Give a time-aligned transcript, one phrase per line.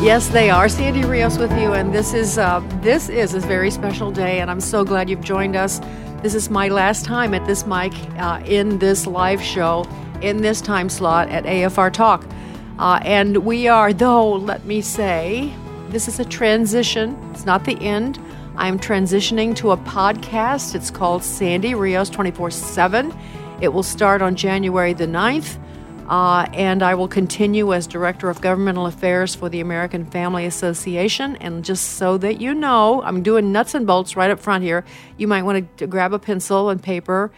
[0.00, 0.68] Yes, they are.
[0.68, 4.48] Sandy Rios with you, and this is uh, this is a very special day, and
[4.48, 5.80] I'm so glad you've joined us.
[6.22, 9.84] This is my last time at this mic uh, in this live show
[10.22, 12.24] in this time slot at AFR Talk,
[12.78, 15.52] uh, and we are, though, let me say,
[15.88, 17.18] this is a transition.
[17.32, 18.20] It's not the end.
[18.56, 20.76] I'm transitioning to a podcast.
[20.76, 23.12] It's called Sandy Rios 24 7.
[23.60, 25.58] It will start on January the 9th.
[26.08, 31.36] Uh, and I will continue as Director of Governmental Affairs for the American Family Association.
[31.36, 34.86] And just so that you know, I'm doing nuts and bolts right up front here.
[35.18, 37.30] You might want to grab a pencil and paper.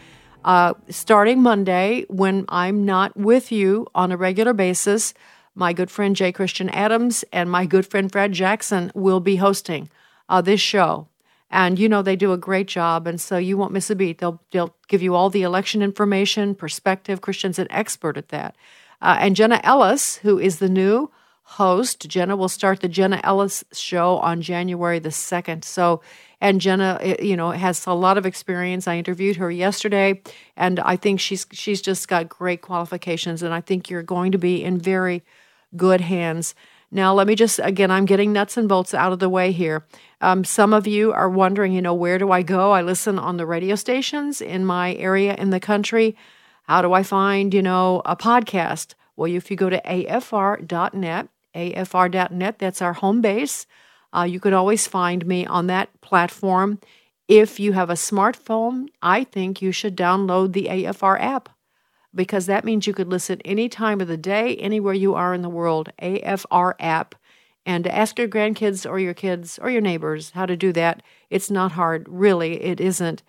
[0.45, 5.15] Uh, starting Monday, when I'm not with you on a regular basis,
[5.55, 6.31] my good friend J.
[6.31, 9.91] Christian Adams and my good friend Fred Jackson will be hosting
[10.29, 11.10] uh, this show.
[11.51, 14.19] And you know they do a great job, and so you won't miss a beat.
[14.19, 17.21] They'll they'll give you all the election information, perspective.
[17.21, 18.55] Christian's an expert at that.
[19.03, 21.11] Uh, and Jenna Ellis, who is the new
[21.43, 25.65] host, Jenna will start the Jenna Ellis show on January the second.
[25.65, 26.01] So,
[26.41, 28.87] and Jenna, eh, you know, has a lot of experience.
[28.87, 30.23] I interviewed her yesterday,
[30.57, 34.39] and I think she's she's just got great qualifications, and I think you're going to
[34.39, 35.25] be in very
[35.77, 36.55] good hands.
[36.93, 39.87] Now, let me just again, I'm getting nuts and bolts out of the way here.
[40.21, 42.73] Um, some of you are wondering, you know, where do I go?
[42.73, 46.17] I listen on the radio stations in my area in the country.
[46.65, 48.95] How do I find, you know, a podcast?
[49.17, 53.67] Well, if you go to afr.net, afr.net, that's our home base.
[54.13, 56.81] Uh, you could always find me on that platform.
[57.29, 61.49] If you have a smartphone, I think you should download the AFR app
[62.15, 65.43] because that means you could listen any time of the day, anywhere you are in
[65.43, 65.91] the world.
[66.03, 67.15] AFR app
[67.67, 71.03] and ask your grandkids or your kids or your neighbors how to do that.
[71.29, 73.23] It's not hard, really, it isn't.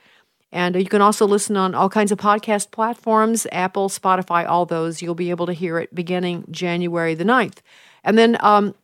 [0.51, 5.01] And you can also listen on all kinds of podcast platforms Apple, Spotify, all those.
[5.01, 7.59] You'll be able to hear it beginning January the 9th.
[8.03, 8.75] And then, um,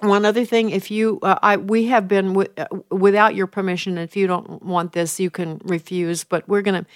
[0.00, 3.98] one other thing, if you, uh, I, we have been w- uh, without your permission.
[3.98, 6.24] If you don't want this, you can refuse.
[6.24, 6.84] But we're gonna.
[6.84, 6.86] I,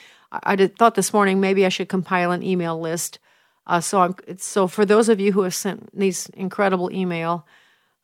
[0.43, 3.19] I did, thought this morning maybe I should compile an email list.
[3.67, 4.15] Uh, so I'm.
[4.39, 7.47] So for those of you who have sent these incredible email,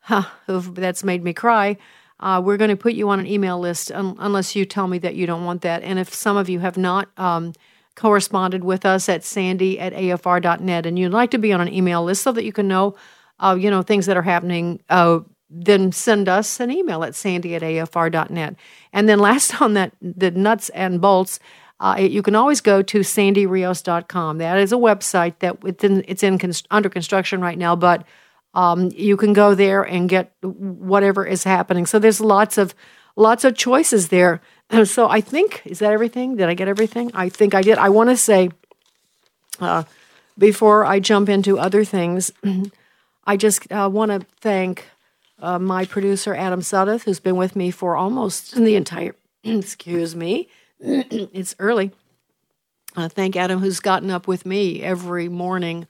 [0.01, 1.77] huh, that's made me cry.
[2.19, 4.97] Uh, we're going to put you on an email list un- unless you tell me
[4.99, 5.83] that you don't want that.
[5.83, 7.53] And if some of you have not um,
[7.95, 12.03] corresponded with us at sandy at afr.net and you'd like to be on an email
[12.03, 12.95] list so that you can know,
[13.39, 15.19] uh, you know, things that are happening, uh,
[15.49, 18.55] then send us an email at sandy at afr.net.
[18.91, 21.39] And then last on that, the nuts and bolts,
[21.83, 24.37] uh, you can always go to sandyrios.com.
[24.37, 28.05] That is a website that it's in, it's in const- under construction right now, but
[28.53, 31.85] um, you can go there and get whatever is happening.
[31.85, 32.73] So there's lots of
[33.17, 34.41] lots of choices there.
[34.85, 36.37] So I think is that everything?
[36.37, 37.11] Did I get everything?
[37.13, 37.77] I think I did.
[37.77, 38.49] I want to say
[39.59, 39.83] uh,
[40.37, 42.31] before I jump into other things,
[43.25, 44.85] I just uh, want to thank
[45.39, 49.15] uh, my producer Adam Sudduth, who's been with me for almost the entire.
[49.43, 50.47] excuse me,
[50.85, 51.91] it's early.
[52.95, 55.87] I thank Adam, who's gotten up with me every morning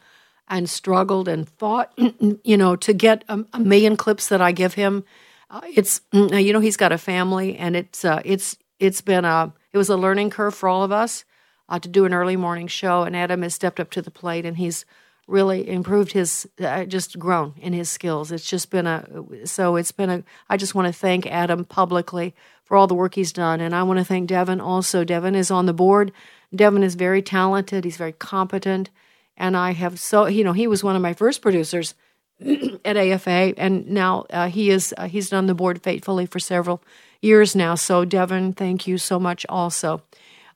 [0.48, 1.92] and struggled and fought,
[2.44, 5.04] you know, to get a, a million clips that I give him.
[5.50, 9.52] Uh, it's you know he's got a family, and it's uh, it's it's been a
[9.72, 11.26] it was a learning curve for all of us
[11.70, 14.46] uh, to do an early morning show, and Adam has stepped up to the plate,
[14.46, 14.86] and he's
[15.28, 18.32] really improved his uh, just grown in his skills.
[18.32, 19.06] It's just been a
[19.46, 20.24] so it's been a.
[20.50, 23.84] I just want to thank Adam publicly for all the work he's done, and I
[23.84, 25.04] want to thank Devin also.
[25.04, 26.12] Devin is on the board.
[26.56, 27.84] Devin is very talented.
[27.84, 28.90] He's very competent
[29.38, 31.96] and I have so you know he was one of my first producers
[32.86, 36.82] at AFA, and now uh, he is uh, he's done the board faithfully for several
[37.22, 37.76] years now.
[37.76, 39.46] So Devin, thank you so much.
[39.50, 40.02] Also,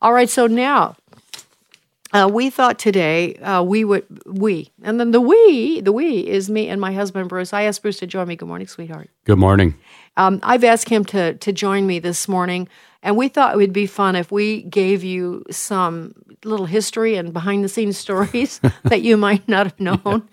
[0.01, 0.29] all right.
[0.29, 0.95] So now
[2.13, 6.49] uh, we thought today uh, we would we and then the we the we is
[6.49, 7.53] me and my husband Bruce.
[7.53, 8.35] I asked Bruce to join me.
[8.35, 9.09] Good morning, sweetheart.
[9.25, 9.75] Good morning.
[10.15, 12.69] Um, I've asked him to to join me this morning,
[13.03, 16.13] and we thought it would be fun if we gave you some
[16.43, 20.27] little history and behind the scenes stories that you might not have known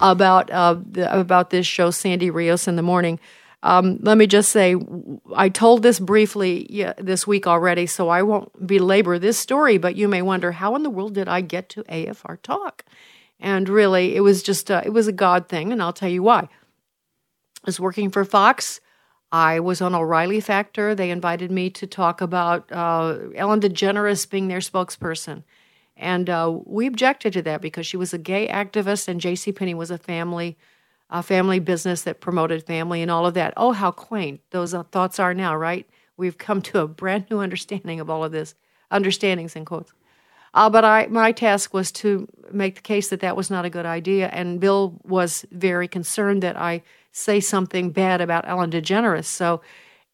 [0.00, 3.20] about uh, the, about this show, Sandy Rios in the morning.
[3.62, 4.74] Um, let me just say,
[5.34, 9.96] I told this briefly yeah, this week already, so I won't belabor this story, but
[9.96, 12.84] you may wonder how in the world did I get to AFR Talk?
[13.38, 16.22] And really, it was just a, it was a God thing, and I'll tell you
[16.22, 16.40] why.
[16.40, 18.80] I was working for Fox.
[19.32, 20.94] I was on O'Reilly Factor.
[20.94, 25.44] They invited me to talk about uh, Ellen DeGeneres being their spokesperson.
[25.96, 29.52] And uh, we objected to that because she was a gay activist and J.C.
[29.52, 30.56] Penney was a family
[31.10, 33.52] a family business that promoted family and all of that.
[33.56, 35.88] Oh, how quaint those uh, thoughts are now, right?
[36.16, 38.54] We've come to a brand new understanding of all of this,
[38.90, 39.92] understandings in quotes.
[40.52, 43.70] Uh, but I, my task was to make the case that that was not a
[43.70, 49.26] good idea, and Bill was very concerned that I say something bad about Ellen DeGeneres.
[49.26, 49.60] So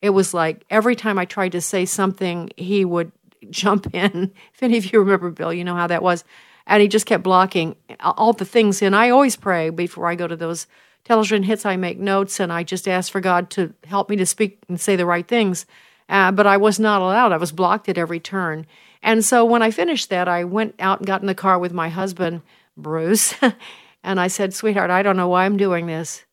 [0.02, 3.12] it was like every time I tried to say something, he would
[3.50, 4.32] jump in.
[4.54, 6.24] If any of you remember Bill, you know how that was.
[6.66, 8.82] And he just kept blocking all the things.
[8.82, 10.66] And I always pray before I go to those
[11.06, 14.26] television hits, I make notes and I just ask for God to help me to
[14.26, 15.64] speak and say the right things.
[16.08, 17.30] Uh, but I was not allowed.
[17.30, 18.66] I was blocked at every turn.
[19.02, 21.72] And so when I finished that, I went out and got in the car with
[21.72, 22.42] my husband,
[22.76, 23.34] Bruce,
[24.02, 26.24] and I said, Sweetheart, I don't know why I'm doing this.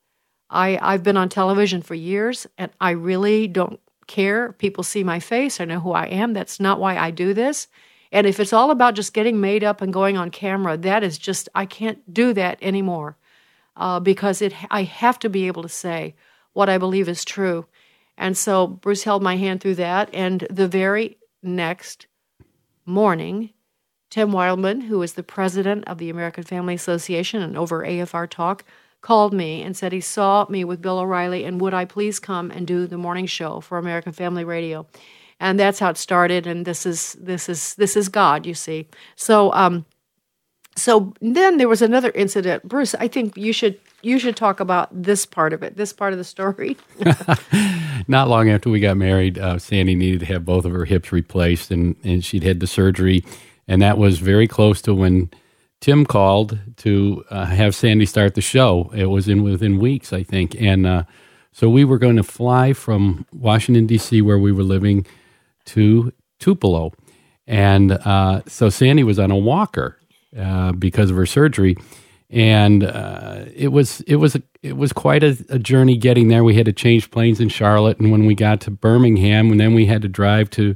[0.50, 4.54] I, I've been on television for years and I really don't care.
[4.54, 6.34] People see my face, I know who I am.
[6.34, 7.68] That's not why I do this.
[8.12, 11.20] And if it's all about just getting made up and going on camera, that is
[11.20, 13.18] just, I can't do that anymore
[13.76, 16.16] uh, because it I have to be able to say
[16.54, 17.66] what I believe is true.
[18.18, 20.10] And so Bruce held my hand through that.
[20.14, 22.08] And the very next
[22.86, 23.52] morning,
[24.10, 28.64] Tim Wildmon, who is the president of the American Family Association and over AFR Talk,
[29.02, 32.52] called me and said he saw me with Bill O'Reilly and would I please come
[32.52, 34.88] and do the morning show for American Family Radio.
[35.40, 36.48] And that's how it started.
[36.48, 38.88] And this is this is this is God, you see.
[39.16, 39.86] So um,
[40.76, 42.68] so then there was another incident.
[42.68, 46.12] Bruce, I think you should you should talk about this part of it, this part
[46.14, 46.76] of the story.
[48.08, 51.12] Not long after we got married, uh, Sandy needed to have both of her hips
[51.14, 53.24] replaced, and, and she'd had the surgery.
[53.66, 55.32] And that was very close to when
[55.80, 58.92] Tim called to uh, have Sandy start the show.
[58.94, 60.54] It was in within weeks, I think.
[60.62, 61.04] And uh,
[61.54, 65.06] so we were going to fly from Washington, D.C., where we were living,
[65.66, 66.92] to Tupelo.
[67.48, 69.98] And uh, so Sandy was on a walker
[70.38, 71.78] uh, because of her surgery,
[72.30, 76.44] and uh, it was it was a, it was quite a, a, journey getting there.
[76.44, 79.74] We had to change planes in Charlotte, and when we got to Birmingham, and then
[79.74, 80.76] we had to drive to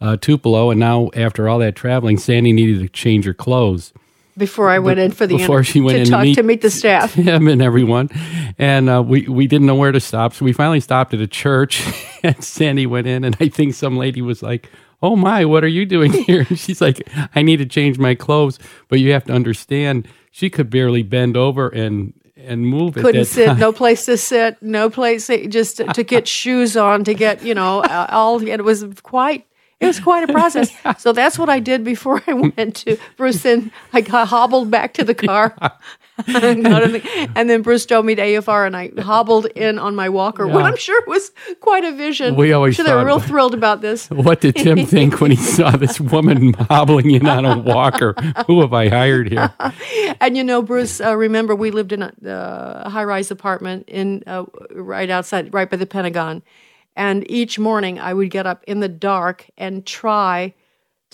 [0.00, 3.92] uh, Tupelo, and now after all that traveling, Sandy needed to change her clothes.
[4.38, 6.42] Before I went in for the before she went to in talk to meet, to
[6.42, 8.10] meet the staff, him and everyone,
[8.58, 11.26] and uh, we we didn't know where to stop, so we finally stopped at a
[11.26, 11.82] church,
[12.22, 14.70] and Sandy went in, and I think some lady was like,
[15.02, 16.46] oh my, what are you doing here?
[16.48, 18.58] And she's like, I need to change my clothes.
[18.88, 22.94] But you have to understand, she could barely bend over and and move.
[22.94, 23.58] Couldn't sit, time.
[23.58, 27.54] no place to sit, no place just to, to get shoes on, to get you
[27.54, 28.46] know all.
[28.46, 29.46] It was quite.
[29.78, 30.72] It was quite a process.
[30.98, 33.44] So that's what I did before I went to Bruce.
[33.44, 35.54] And I got hobbled back to the car.
[37.36, 40.46] And then Bruce drove me to AFR, and I hobbled in on my walker.
[40.46, 40.54] Yeah.
[40.54, 41.30] What I'm sure was
[41.60, 42.36] quite a vision.
[42.36, 44.08] We always sure they were real thrilled about this.
[44.26, 48.14] What did Tim think when he saw this woman hobbling in on a walker?
[48.46, 49.52] Who have I hired here?
[50.20, 54.44] and you know, Bruce, uh, remember we lived in a, uh, high-rise apartment in uh,
[54.72, 56.42] right outside, right by the Pentagon,
[56.96, 60.54] and each morning I would get up in the dark and try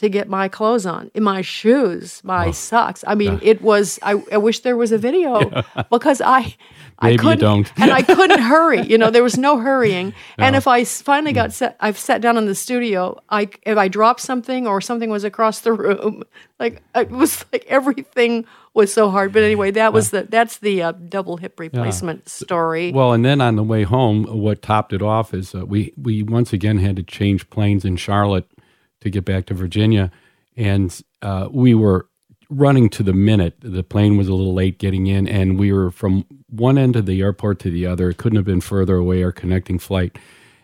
[0.03, 2.53] to get my clothes on, in my shoes, my oh.
[2.53, 3.05] socks.
[3.07, 4.01] I mean, it was.
[4.03, 5.85] I, I, wish there was a video yeah.
[5.91, 6.57] because I.
[7.01, 7.73] Maybe I couldn't, you don't.
[7.79, 8.83] and I couldn't hurry.
[8.83, 10.13] You know, there was no hurrying.
[10.39, 13.21] And if I finally got set, I've sat down in the studio.
[13.29, 16.23] I if I dropped something or something was across the room,
[16.61, 18.45] like it was like everything
[18.75, 19.33] was so hard.
[19.33, 22.31] But anyway, that was the that's the uh, double hip replacement yeah.
[22.31, 22.93] story.
[22.93, 26.23] Well, and then on the way home, what topped it off is uh, we we
[26.23, 28.49] once again had to change planes in Charlotte
[29.03, 30.11] to get back to Virginia,
[30.57, 32.07] and uh, we were
[32.49, 33.57] running to the minute.
[33.61, 37.07] The plane was a little late getting in, and we were from one end of
[37.07, 38.11] the airport to the other.
[38.11, 39.25] It couldn't have been further away.
[39.25, 40.19] Our connecting flight,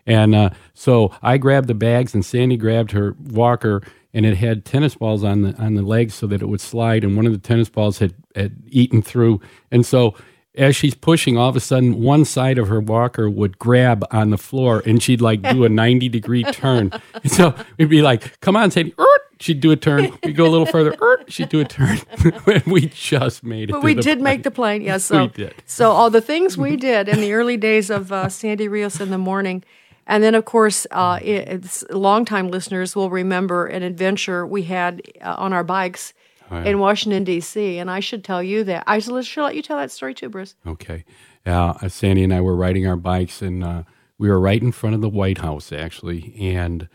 [0.05, 4.63] and uh, so I grabbed the bags, and Sandy grabbed her walker, and it had
[4.63, 7.03] tennis balls on the on the legs so that it would slide.
[7.03, 10.15] And one of the tennis balls had had eaten through, and so
[10.59, 14.29] as she's pushing, all of a sudden, one side of her walker would grab on
[14.29, 16.91] the floor and she'd like do a 90 degree turn.
[17.13, 18.93] And so we'd be like, come on, Sadie.
[19.39, 20.11] she'd do a turn.
[20.23, 20.95] We'd go a little further.
[21.01, 21.97] er, she'd do a turn.
[22.45, 23.73] and we just made it.
[23.73, 24.23] But we did plane.
[24.23, 24.81] make the plane.
[24.81, 25.55] Yes, so We did.
[25.65, 29.09] so all the things we did in the early days of uh, Sandy Rios in
[29.11, 29.63] the morning,
[30.05, 35.01] and then of course, uh, it, it's longtime listeners will remember an adventure we had
[35.21, 36.13] uh, on our bikes
[36.51, 37.77] Oh, in Washington D.C.
[37.77, 40.29] And I should tell you that I should should let you tell that story too,
[40.29, 40.55] Bruce.
[40.65, 41.05] Okay.
[41.45, 43.83] Uh, Sandy and I were riding our bikes, and uh,
[44.17, 46.35] we were right in front of the White House, actually.
[46.39, 46.89] And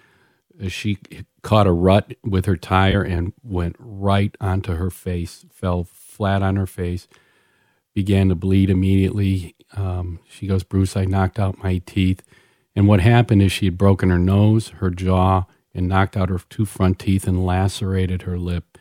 [0.68, 0.98] she
[1.42, 6.56] caught a rut with her tire and went right onto her face, fell flat on
[6.56, 7.08] her face,
[7.94, 9.54] began to bleed immediately.
[9.76, 12.22] Um, she goes, Bruce, I knocked out my teeth.
[12.76, 15.44] And what happened is she had broken her nose, her jaw,
[15.74, 18.73] and knocked out her two front teeth and lacerated her lip.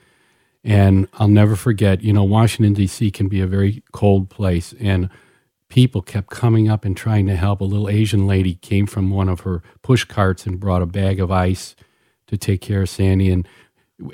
[0.64, 3.12] And I'll never forget, you know, Washington, D.C.
[3.12, 4.74] can be a very cold place.
[4.80, 5.10] And
[5.68, 7.60] people kept coming up and trying to help.
[7.60, 11.20] A little Asian lady came from one of her push carts and brought a bag
[11.20, 11.76] of ice
[12.28, 13.30] to take care of Sandy.
[13.30, 13.48] And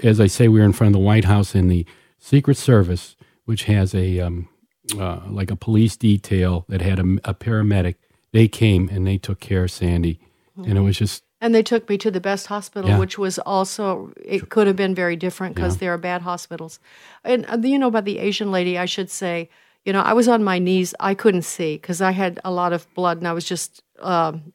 [0.01, 1.86] as I say, we were in front of the White House and the
[2.18, 3.15] Secret Service,
[3.46, 4.50] which has a um,
[4.98, 7.96] uh, like a police detail that had a, a paramedic.
[8.32, 10.20] They came and they took care of Sandy,
[10.56, 13.00] and it was just And they took me to the best hospital, Yeah.
[13.00, 15.79] which was also, it could have been very different because Yeah.
[15.79, 16.79] there are bad hospitals.
[17.24, 19.50] And uh, you know, about the Asian lady, I should say,
[19.86, 20.93] you know, I was on my knees.
[21.00, 24.51] I couldn't see because I had a lot of blood and I was just um,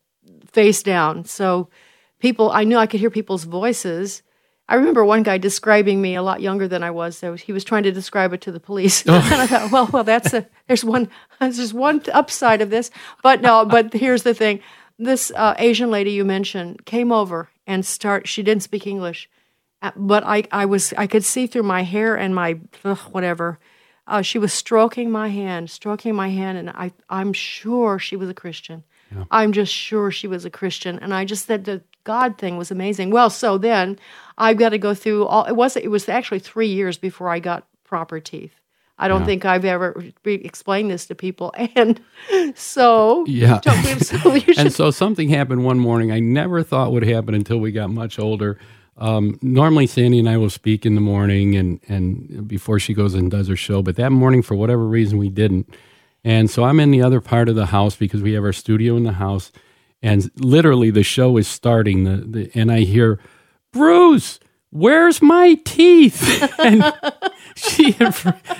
[0.53, 1.25] face down.
[1.25, 1.69] So
[2.21, 4.23] people, I knew I could hear people's voices.
[4.69, 7.17] I remember one guy describing me a lot younger than I was.
[7.19, 9.03] So he was trying to describe it to the police.
[9.07, 11.09] and I thought, well, well, that's a, there's one,
[11.41, 12.91] there's one upside of this.
[13.23, 14.61] But no, but here's the thing
[14.99, 18.29] this uh, Asian lady you mentioned came over and start.
[18.29, 19.29] She didn't speak English,
[19.83, 23.59] uh, but I, I was I could see through my hair and my ugh, whatever.
[24.07, 28.29] Uh, she was stroking my hand, stroking my hand, and I I'm sure she was
[28.29, 28.85] a Christian.
[29.31, 32.71] I'm just sure she was a Christian, and I just said the God thing was
[32.71, 33.11] amazing.
[33.11, 33.99] Well, so then
[34.37, 35.45] I've got to go through all.
[35.45, 38.55] It was it was actually three years before I got proper teeth.
[38.99, 39.27] I don't Yeah.
[39.27, 42.01] think I've ever re- explained this to people, and
[42.55, 43.61] so Yeah.
[44.01, 47.91] So and so something happened one morning I never thought would happen until we got
[47.91, 48.59] much older.
[48.97, 53.15] Um, normally, Sandy and I will speak in the morning and, and before she goes
[53.15, 55.69] and does her show, but that morning, for whatever reason, we didn't.
[56.23, 58.97] And so I'm in the other part of the house because we have our studio
[58.97, 59.51] in the house,
[60.03, 62.05] and literally the show is starting.
[62.05, 63.19] The, the and I hear,
[63.73, 64.39] Bruce,
[64.75, 66.53] where's my teeth?
[66.59, 66.85] and
[67.57, 67.97] she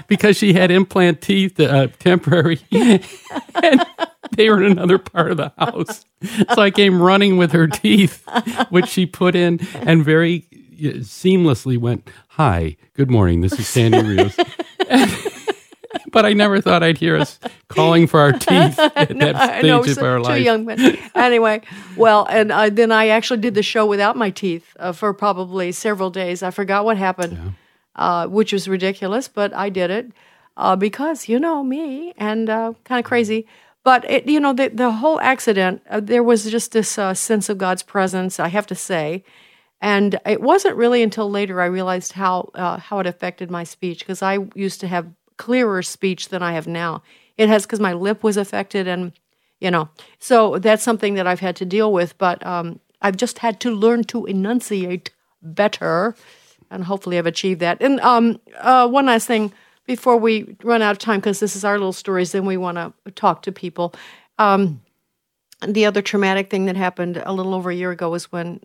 [0.07, 3.87] because she had implant teeth, uh, temporary, and
[4.31, 6.07] they were in another part of the house.
[6.55, 8.27] So I came running with her teeth,
[8.71, 13.43] which she put in, and very uh, seamlessly went, "Hi, good morning.
[13.43, 14.37] This is Sandy Rios."
[16.15, 19.59] but I never thought I'd hear us calling for our teeth at No, that I
[19.59, 20.43] stage know, of our too life.
[20.43, 20.79] young, but
[21.15, 21.61] anyway.
[21.97, 25.73] Well, and uh, then I actually did the show without my teeth uh, for probably
[25.73, 26.43] several days.
[26.43, 27.55] I forgot what happened,
[27.97, 30.13] uh, which was ridiculous, but I did it
[30.57, 33.47] uh, because you know me and uh, kind of crazy.
[33.83, 37.51] But it, you know, the the whole accident, uh, there was just this uh, sense
[37.51, 38.41] of God's presence.
[38.41, 39.25] I have to say.
[39.81, 43.99] And it wasn't really until later I realized how uh, how it affected my speech
[43.99, 45.07] because I used to have
[45.37, 47.03] clearer speech than I have now.
[47.37, 49.13] It has because my lip was affected, and
[49.61, 49.89] you know,
[50.19, 52.17] so that's something that I've had to deal with.
[52.19, 55.11] But um, I've just had to learn to enunciate
[55.43, 56.15] better,
[56.71, 57.83] and hopefully I've achieved that.
[57.83, 59.53] And um, uh, one last thing
[59.87, 62.79] before we run out of time, because this is our little stories, then we want
[62.79, 63.95] to talk to people.
[64.39, 64.81] Um,
[65.67, 68.61] the other traumatic thing that happened a little over a year ago was when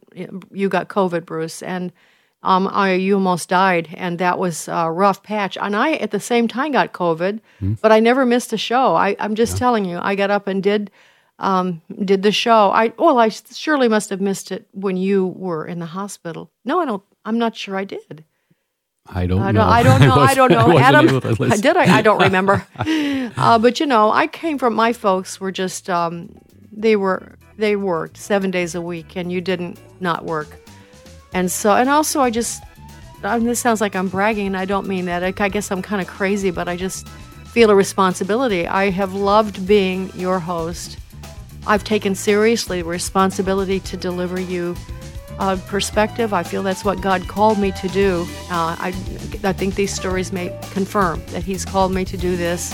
[0.52, 1.92] you got COVID, Bruce, and
[2.42, 5.58] um, I, you almost died, and that was a rough patch.
[5.60, 7.42] And I, at the same time, got COVID,
[7.82, 8.96] but I never missed a show.
[8.96, 10.90] I, I'm just telling you, I got up and did
[11.40, 12.72] um, did the show.
[12.72, 16.52] I well, I surely must have missed it when you were in the hospital.
[16.66, 17.04] No, I don't.
[17.26, 18.24] I'm not sure I did.
[19.12, 19.62] I don't I know.
[19.62, 19.70] don't.
[19.70, 20.16] I don't know.
[20.16, 20.68] I don't know.
[20.68, 21.98] wasn't Adam, able did I?
[21.98, 22.66] I don't remember.
[23.38, 26.38] uh, but you know, I came from my folks were just um,
[26.72, 30.59] they were they worked seven days a week, and you didn't not work,
[31.34, 32.64] and so and also I just.
[33.22, 35.26] Um, this sounds like I'm bragging, and I don't mean that.
[35.26, 37.06] I, I guess I'm kind of crazy, but I just
[37.50, 38.66] feel a responsibility.
[38.66, 40.98] I have loved being your host.
[41.68, 44.76] I've taken seriously the responsibility to deliver you
[45.40, 46.34] uh, perspective.
[46.34, 48.28] I feel that's what God called me to do.
[48.52, 48.94] Uh, I,
[49.44, 52.74] I think these stories may confirm that He's called me to do this.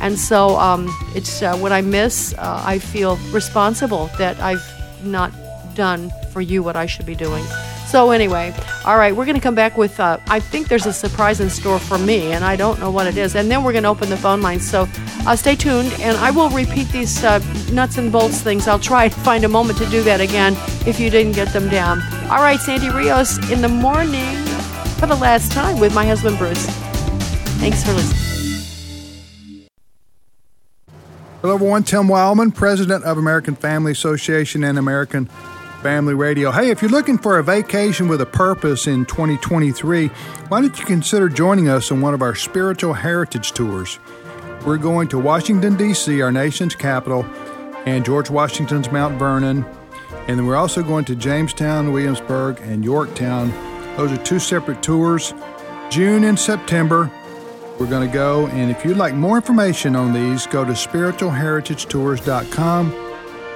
[0.00, 4.64] And so um, it's uh, when I miss, uh, I feel responsible that I've
[5.04, 5.32] not
[5.74, 7.44] done for you what I should be doing.
[7.92, 8.54] So anyway,
[8.86, 10.00] all right, we're going to come back with.
[10.00, 13.06] Uh, I think there's a surprise in store for me, and I don't know what
[13.06, 13.36] it is.
[13.36, 14.66] And then we're going to open the phone lines.
[14.68, 14.88] So
[15.24, 17.38] Uh, stay tuned, and I will repeat these uh,
[17.70, 18.66] nuts and bolts things.
[18.66, 21.68] I'll try to find a moment to do that again if you didn't get them
[21.68, 22.02] down.
[22.30, 24.34] All right, Sandy Rios in the morning
[24.98, 26.66] for the last time with my husband Bruce.
[27.60, 29.68] Thanks for listening.
[31.42, 31.84] Hello, everyone.
[31.84, 35.28] Tim Wildmon, president of American Family Association and American
[35.82, 36.52] Family Radio.
[36.52, 40.06] Hey, if you're looking for a vacation with a purpose in 2023,
[40.48, 43.98] why don't you consider joining us on one of our spiritual heritage tours?
[44.64, 47.24] We're going to Washington, D.C., our nation's capital,
[47.84, 49.64] and George Washington's Mount Vernon.
[50.28, 53.50] And then we're also going to Jamestown, Williamsburg, and Yorktown.
[53.96, 55.34] Those are two separate tours.
[55.90, 57.10] June and September,
[57.80, 58.46] we're going to go.
[58.46, 62.92] And if you'd like more information on these, go to spiritualheritagetours.com.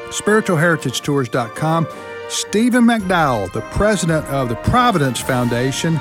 [0.09, 1.87] Spiritualheritagetours.com.
[2.29, 6.01] Stephen McDowell, the president of the Providence Foundation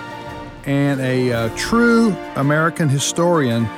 [0.66, 3.70] and a uh, true American historian,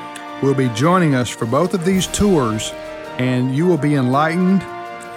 [0.42, 2.72] will be joining us for both of these tours.
[3.18, 4.63] And you will be enlightened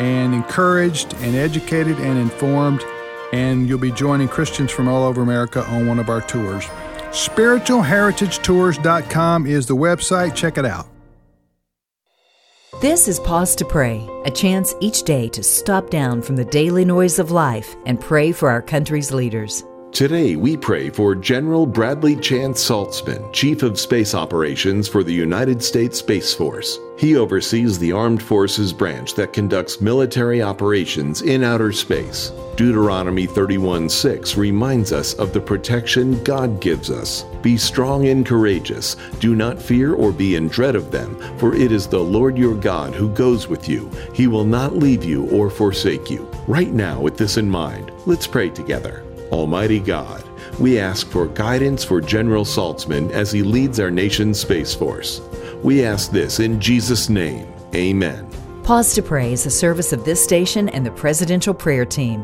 [0.00, 2.82] and encouraged and educated and informed.
[3.32, 6.64] And you'll be joining Christians from all over America on one of our tours.
[7.10, 10.34] SpiritualHeritageTours.com is the website.
[10.34, 10.89] Check it out.
[12.80, 16.82] This is Pause to Pray, a chance each day to stop down from the daily
[16.82, 19.64] noise of life and pray for our country's leaders.
[19.92, 25.62] Today, we pray for General Bradley Chance Saltzman, Chief of Space Operations for the United
[25.62, 26.78] States Space Force.
[26.96, 32.30] He oversees the Armed Forces branch that conducts military operations in outer space.
[32.56, 37.24] Deuteronomy 31:6 reminds us of the protection God gives us.
[37.42, 38.96] Be strong and courageous.
[39.18, 42.54] Do not fear or be in dread of them, for it is the Lord your
[42.54, 43.90] God who goes with you.
[44.14, 46.28] He will not leave you or forsake you.
[46.46, 49.02] Right now, with this in mind, let's pray together.
[49.30, 50.24] Almighty God,
[50.58, 55.20] we ask for guidance for General Saltzman as he leads our nation's Space Force.
[55.62, 57.46] We ask this in Jesus' name.
[57.74, 58.28] Amen.
[58.64, 62.20] Pause to Pray is a service of this station and the Presidential Prayer Team,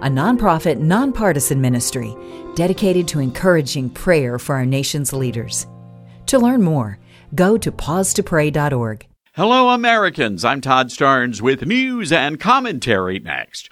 [0.00, 2.14] a nonprofit, nonpartisan ministry
[2.54, 5.66] dedicated to encouraging prayer for our nation's leaders.
[6.26, 6.98] To learn more,
[7.34, 9.06] go to pausetopray.org.
[9.34, 10.44] Hello, Americans.
[10.44, 13.71] I'm Todd Starnes with news and commentary next.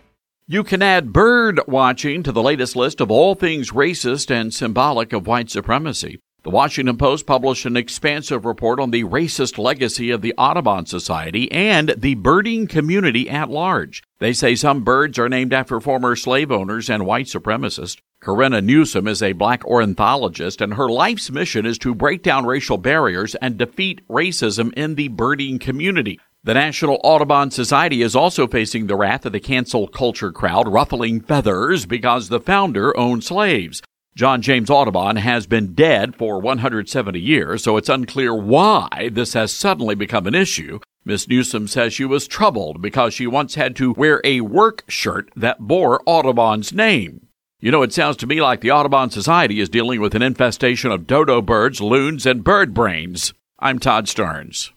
[0.51, 5.13] You can add bird watching to the latest list of all things racist and symbolic
[5.13, 6.19] of white supremacy.
[6.43, 11.49] The Washington Post published an expansive report on the racist legacy of the Audubon Society
[11.53, 14.03] and the birding community at large.
[14.19, 18.01] They say some birds are named after former slave owners and white supremacists.
[18.21, 22.77] Corina Newsome is a black ornithologist, and her life's mission is to break down racial
[22.77, 26.19] barriers and defeat racism in the birding community.
[26.43, 31.21] The National Audubon Society is also facing the wrath of the cancel culture crowd ruffling
[31.21, 33.83] feathers because the founder owned slaves.
[34.15, 39.53] John James Audubon has been dead for 170 years, so it's unclear why this has
[39.53, 40.79] suddenly become an issue.
[41.05, 45.29] Miss Newsome says she was troubled because she once had to wear a work shirt
[45.35, 47.27] that bore Audubon's name.
[47.59, 50.91] You know, it sounds to me like the Audubon Society is dealing with an infestation
[50.91, 53.31] of dodo birds, loons, and bird brains.
[53.59, 54.71] I'm Todd Starnes.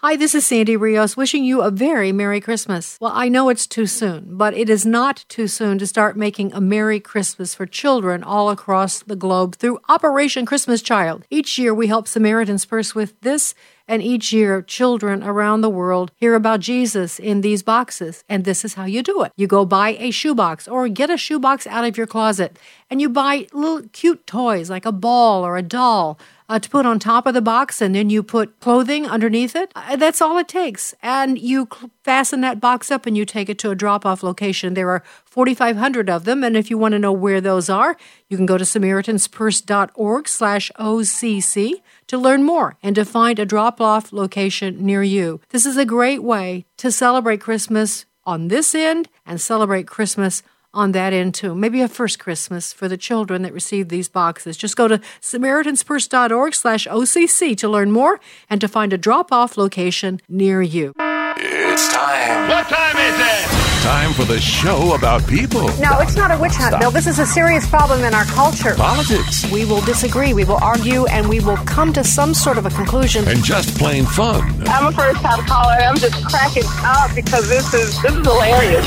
[0.00, 2.98] Hi, this is Sandy Rios wishing you a very Merry Christmas.
[3.00, 6.52] Well, I know it's too soon, but it is not too soon to start making
[6.52, 11.24] a Merry Christmas for children all across the globe through Operation Christmas Child.
[11.30, 13.54] Each year we help Samaritan's Purse with this
[13.88, 18.24] and each year, children around the world hear about Jesus in these boxes.
[18.28, 19.32] And this is how you do it.
[19.36, 22.58] You go buy a shoebox or get a shoebox out of your closet
[22.90, 26.18] and you buy little cute toys like a ball or a doll.
[26.48, 29.72] Uh, to put on top of the box, and then you put clothing underneath it.
[29.74, 30.94] Uh, that's all it takes.
[31.02, 34.22] And you cl- fasten that box up and you take it to a drop off
[34.22, 34.74] location.
[34.74, 36.44] There are 4,500 of them.
[36.44, 37.96] And if you want to know where those are,
[38.28, 43.80] you can go to SamaritansPurse.org slash OCC to learn more and to find a drop
[43.80, 45.40] off location near you.
[45.50, 50.42] This is a great way to celebrate Christmas on this end and celebrate Christmas
[50.76, 51.54] on that end too.
[51.54, 54.56] Maybe a first Christmas for the children that receive these boxes.
[54.56, 59.56] Just go to SamaritansPurse.org slash OCC to learn more and to find a drop off
[59.56, 60.92] location near you.
[60.98, 62.48] It's time.
[62.48, 63.65] What time is it?
[63.86, 65.68] Time for the show about people.
[65.78, 66.80] No, it's not a witch hunt, Stop.
[66.80, 66.90] Bill.
[66.90, 68.74] This is a serious problem in our culture.
[68.74, 69.48] Politics.
[69.52, 72.70] We will disagree, we will argue, and we will come to some sort of a
[72.70, 73.28] conclusion.
[73.28, 74.42] And just plain fun.
[74.66, 75.74] I'm a first time caller.
[75.74, 78.84] and I'm just cracking up because this is this is hilarious.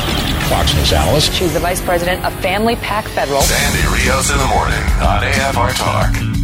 [0.49, 1.33] Fox News analyst.
[1.33, 3.39] She's the vice president of Family PAC Federal.
[3.39, 6.38] Sandy Rios in the morning on AFR Talk.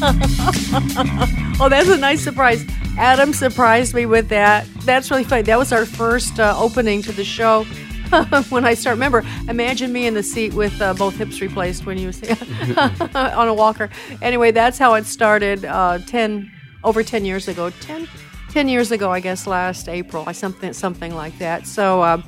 [1.60, 2.64] oh, that's a nice surprise.
[2.96, 4.66] Adam surprised me with that.
[4.84, 5.42] That's really funny.
[5.42, 7.64] That was our first uh, opening to the show.
[8.48, 11.98] when I start, remember, imagine me in the seat with uh, both hips replaced when
[11.98, 12.08] you
[13.14, 13.90] on a walker.
[14.22, 15.64] Anyway, that's how it started.
[15.64, 16.50] Uh, ten
[16.84, 17.70] over ten years ago.
[17.70, 18.08] 10,
[18.50, 21.66] 10 years ago, I guess, last April, something something like that.
[21.66, 22.22] So.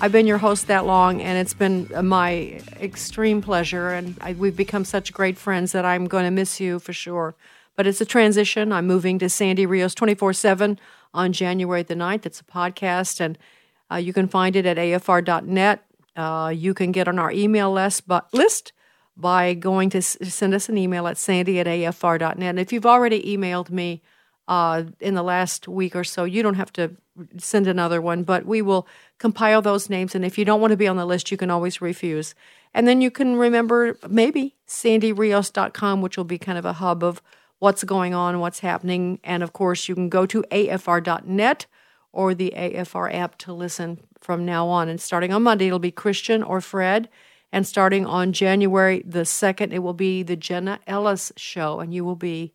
[0.00, 3.90] I've been your host that long, and it's been my extreme pleasure.
[3.90, 7.34] And I, we've become such great friends that I'm going to miss you for sure.
[7.76, 8.72] But it's a transition.
[8.72, 10.78] I'm moving to Sandy Rios 24 7
[11.12, 12.26] on January the 9th.
[12.26, 13.38] It's a podcast, and
[13.90, 15.84] uh, you can find it at afr.net.
[16.16, 18.72] Uh, you can get on our email list, but, list
[19.16, 22.42] by going to s- send us an email at sandy at afr.net.
[22.42, 24.02] And if you've already emailed me
[24.48, 26.96] uh, in the last week or so, you don't have to
[27.38, 28.86] send another one, but we will
[29.18, 30.14] compile those names.
[30.14, 32.34] And if you don't want to be on the list, you can always refuse.
[32.72, 37.22] And then you can remember maybe sandyrios.com, which will be kind of a hub of
[37.60, 39.20] what's going on, what's happening.
[39.22, 41.66] And of course, you can go to afr.net
[42.12, 44.88] or the AFR app to listen from now on.
[44.88, 47.08] And starting on Monday, it'll be Christian or Fred.
[47.52, 52.04] And starting on January the 2nd, it will be the Jenna Ellis Show, and you
[52.04, 52.52] will be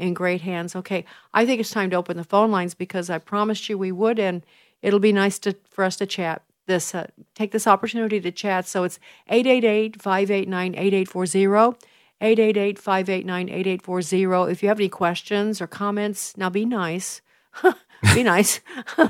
[0.00, 0.74] in great hands.
[0.74, 3.92] Okay, I think it's time to open the phone lines because I promised you we
[3.92, 4.42] would, and
[4.82, 6.40] it'll be nice to for us to chat.
[6.66, 8.66] This uh, take this opportunity to chat.
[8.66, 8.98] So it's
[9.30, 11.76] 888-589-8840,
[12.20, 14.50] 888-589-8840.
[14.50, 17.20] If you have any questions or comments, now be nice.
[18.14, 18.60] be nice.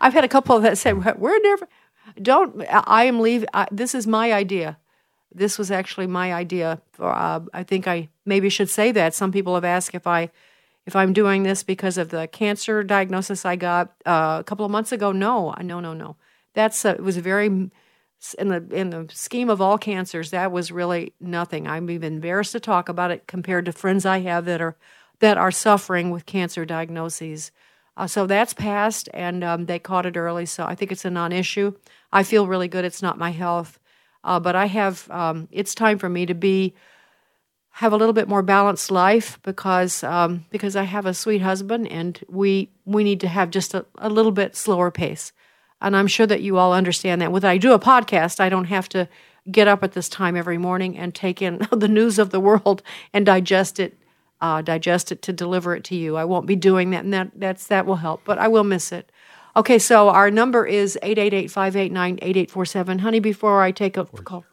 [0.00, 1.68] I've had a couple that said we're never.
[2.20, 2.62] Don't.
[2.68, 3.48] I am leaving.
[3.72, 4.76] This is my idea.
[5.34, 6.80] This was actually my idea.
[6.98, 9.14] Uh, I think I maybe should say that.
[9.14, 10.30] Some people have asked if I
[10.86, 14.70] if I'm doing this because of the cancer diagnosis I got uh, a couple of
[14.70, 15.12] months ago.
[15.12, 16.16] No, no, no, no.
[16.54, 20.30] That's uh, it was very in the in the scheme of all cancers.
[20.30, 21.66] That was really nothing.
[21.66, 24.76] I'm even embarrassed to talk about it compared to friends I have that are
[25.20, 27.50] that are suffering with cancer diagnoses.
[27.96, 30.46] Uh, so that's passed, and um, they caught it early.
[30.46, 31.74] So I think it's a non-issue.
[32.12, 32.84] I feel really good.
[32.84, 33.78] It's not my health,
[34.24, 35.08] uh, but I have.
[35.10, 36.74] Um, it's time for me to be
[37.78, 41.88] have a little bit more balanced life because um, because I have a sweet husband
[41.88, 45.32] and we we need to have just a, a little bit slower pace.
[45.80, 47.32] And I'm sure that you all understand that.
[47.32, 49.08] When I do a podcast, I don't have to
[49.50, 52.82] get up at this time every morning and take in the news of the world
[53.12, 53.98] and digest it,
[54.40, 56.16] uh, digest it to deliver it to you.
[56.16, 58.22] I won't be doing that, and that that's that will help.
[58.24, 59.10] But I will miss it.
[59.56, 63.00] Okay, so our number is 888-589-8847.
[63.00, 64.44] Honey, before I take a call.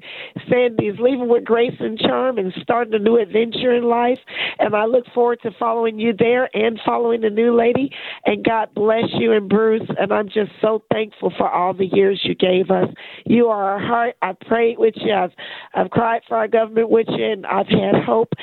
[0.50, 4.20] Sandy's leaving with grace and charm and starting a new adventure in life.
[4.60, 7.92] And I look forward to following you there and following the new lady.
[8.26, 9.88] And God bless you and Bruce.
[10.00, 12.90] And I'm just so thankful for all the years you gave us.
[13.26, 14.16] You are our heart.
[14.22, 15.14] I prayed with you.
[15.14, 15.32] I've,
[15.74, 18.34] I've cried for our government with you, and I've had hope.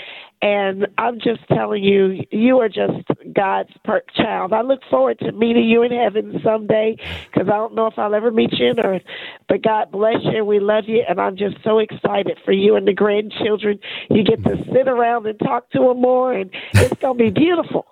[0.44, 4.52] And I'm just telling you, you are just God's per- child.
[4.52, 6.96] I look forward to meeting you in heaven someday
[7.32, 9.02] because I don't know if I'll ever meet you on earth.
[9.48, 10.36] But God bless you.
[10.36, 11.02] And we love you.
[11.08, 13.78] And I'm just so excited for you and the grandchildren.
[14.10, 17.30] You get to sit around and talk to them more, and it's going to be
[17.30, 17.86] beautiful.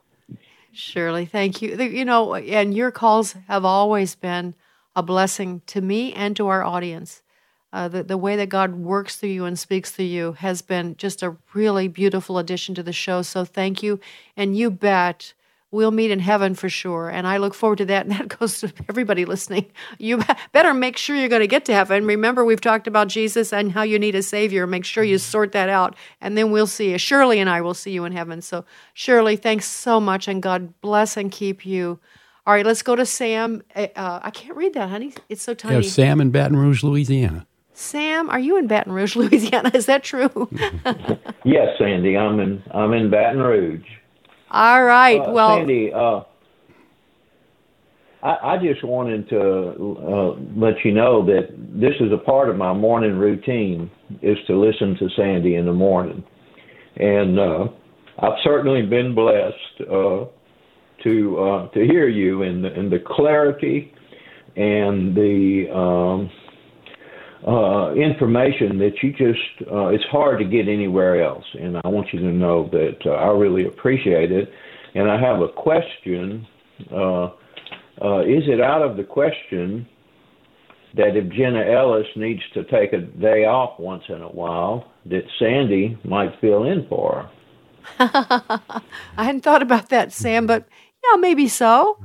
[0.72, 1.74] Shirley, thank you.
[1.74, 4.54] You know, and your calls have always been
[4.94, 7.22] a blessing to me and to our audience
[7.72, 10.96] uh, the, the way that God works through you and speaks through you has been
[10.96, 13.22] just a really beautiful addition to the show.
[13.22, 13.98] So thank you.
[14.36, 15.32] And you bet
[15.72, 17.08] we'll meet in heaven for sure.
[17.08, 18.06] And I look forward to that.
[18.12, 19.66] And that goes to everybody listening.
[19.98, 22.04] You better make sure you're going to get to heaven.
[22.04, 24.66] Remember, we've talked about Jesus and how you need a Savior.
[24.66, 25.96] Make sure you sort that out.
[26.20, 26.98] And then we'll see you.
[26.98, 28.42] Shirley and I will see you in heaven.
[28.42, 30.28] So, Shirley, thanks so much.
[30.28, 32.00] And God bless and keep you.
[32.44, 33.62] All right, let's go to Sam.
[33.74, 35.14] Uh, I can't read that, honey.
[35.28, 35.76] It's so tiny.
[35.76, 37.46] Yeah, Sam in Baton Rouge, Louisiana.
[37.74, 39.70] Sam, are you in Baton Rouge, Louisiana?
[39.74, 40.48] Is that true?
[41.44, 42.16] yes, Sandy.
[42.16, 43.86] I'm in I'm in Baton Rouge.
[44.50, 45.20] All right.
[45.20, 46.20] Uh, well, Sandy, uh,
[48.22, 52.56] I, I just wanted to uh, let you know that this is a part of
[52.56, 56.22] my morning routine is to listen to Sandy in the morning,
[56.96, 57.68] and uh,
[58.18, 60.26] I've certainly been blessed uh,
[61.04, 63.92] to uh, to hear you in the, in the clarity
[64.56, 66.30] and the um,
[67.46, 71.44] uh, information that you just uh, it's hard to get anywhere else.
[71.58, 74.48] And I want you to know that uh, I really appreciate it.
[74.94, 76.46] And I have a question.
[76.90, 77.30] Uh,
[78.00, 79.88] uh, is it out of the question
[80.94, 85.24] that if Jenna Ellis needs to take a day off once in a while, that
[85.38, 87.30] Sandy might fill in for her?
[89.16, 90.68] I hadn't thought about that, Sam, but
[91.02, 91.98] yeah, maybe so.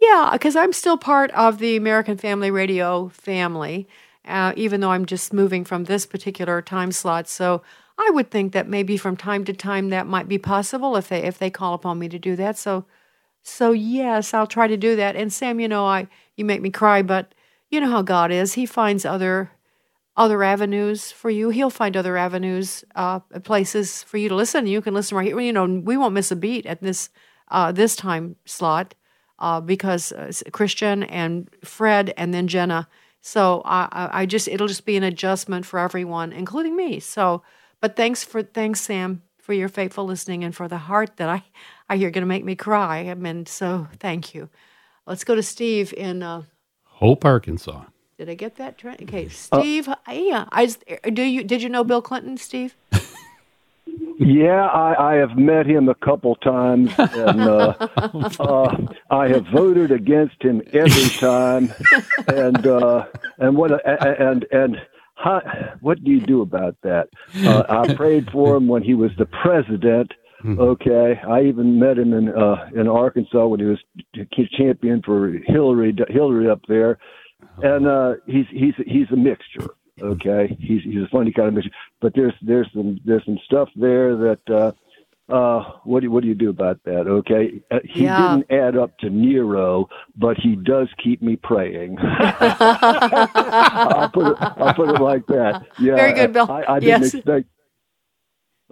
[0.00, 3.88] Yeah, because I'm still part of the American Family Radio family
[4.26, 7.28] uh, even though I'm just moving from this particular time slot.
[7.28, 7.62] So
[7.98, 11.22] I would think that maybe from time to time that might be possible if they
[11.22, 12.56] if they call upon me to do that.
[12.56, 12.86] So
[13.42, 15.16] so yes, I'll try to do that.
[15.16, 17.34] And Sam, you know, I you make me cry, but
[17.70, 18.54] you know how God is.
[18.54, 19.50] He finds other
[20.16, 21.48] other avenues for you.
[21.48, 24.66] He'll find other avenues, uh, places for you to listen.
[24.66, 25.40] You can listen right here.
[25.40, 27.08] You know, we won't miss a beat at this
[27.50, 28.94] uh, this time slot
[29.38, 32.88] uh, because uh, Christian and Fred and then Jenna
[33.22, 36.98] so I, I just it'll just be an adjustment for everyone, including me.
[37.00, 37.42] So,
[37.80, 41.44] but thanks for thanks Sam for your faithful listening and for the heart that I
[41.88, 43.08] I hear going to make me cry.
[43.08, 44.50] I mean, so thank you.
[45.06, 46.42] Let's go to Steve in uh,
[46.84, 47.84] Hope, Arkansas.
[48.18, 48.84] Did I get that?
[48.84, 49.88] Okay, Steve.
[49.88, 50.66] Uh, yeah, I
[51.12, 52.76] do you did you know Bill Clinton, Steve?
[54.24, 57.74] Yeah, I, I have met him a couple times, and uh,
[58.40, 58.76] uh,
[59.10, 61.72] I have voted against him every time.
[62.28, 63.06] And uh,
[63.38, 64.76] and what and and
[65.16, 65.40] how,
[65.80, 67.08] what do you do about that?
[67.44, 70.12] Uh, I prayed for him when he was the president.
[70.40, 70.58] Hmm.
[70.58, 73.78] Okay, I even met him in uh, in Arkansas when he was
[74.16, 76.98] a champion for Hillary Hillary up there,
[77.62, 79.70] and uh, he's he's he's a mixture.
[80.00, 83.68] Okay, he's he's a funny kind of mission, but there's there's some there's some stuff
[83.76, 84.72] there that uh,
[85.32, 87.06] uh, what do what do you do about that?
[87.06, 88.36] Okay, uh, he yeah.
[88.36, 91.98] didn't add up to Nero, but he does keep me praying.
[92.00, 95.66] I'll put it I'll put it like that.
[95.78, 96.50] Yeah, very good, Bill.
[96.50, 97.14] I, I didn't yes.
[97.14, 97.48] expect.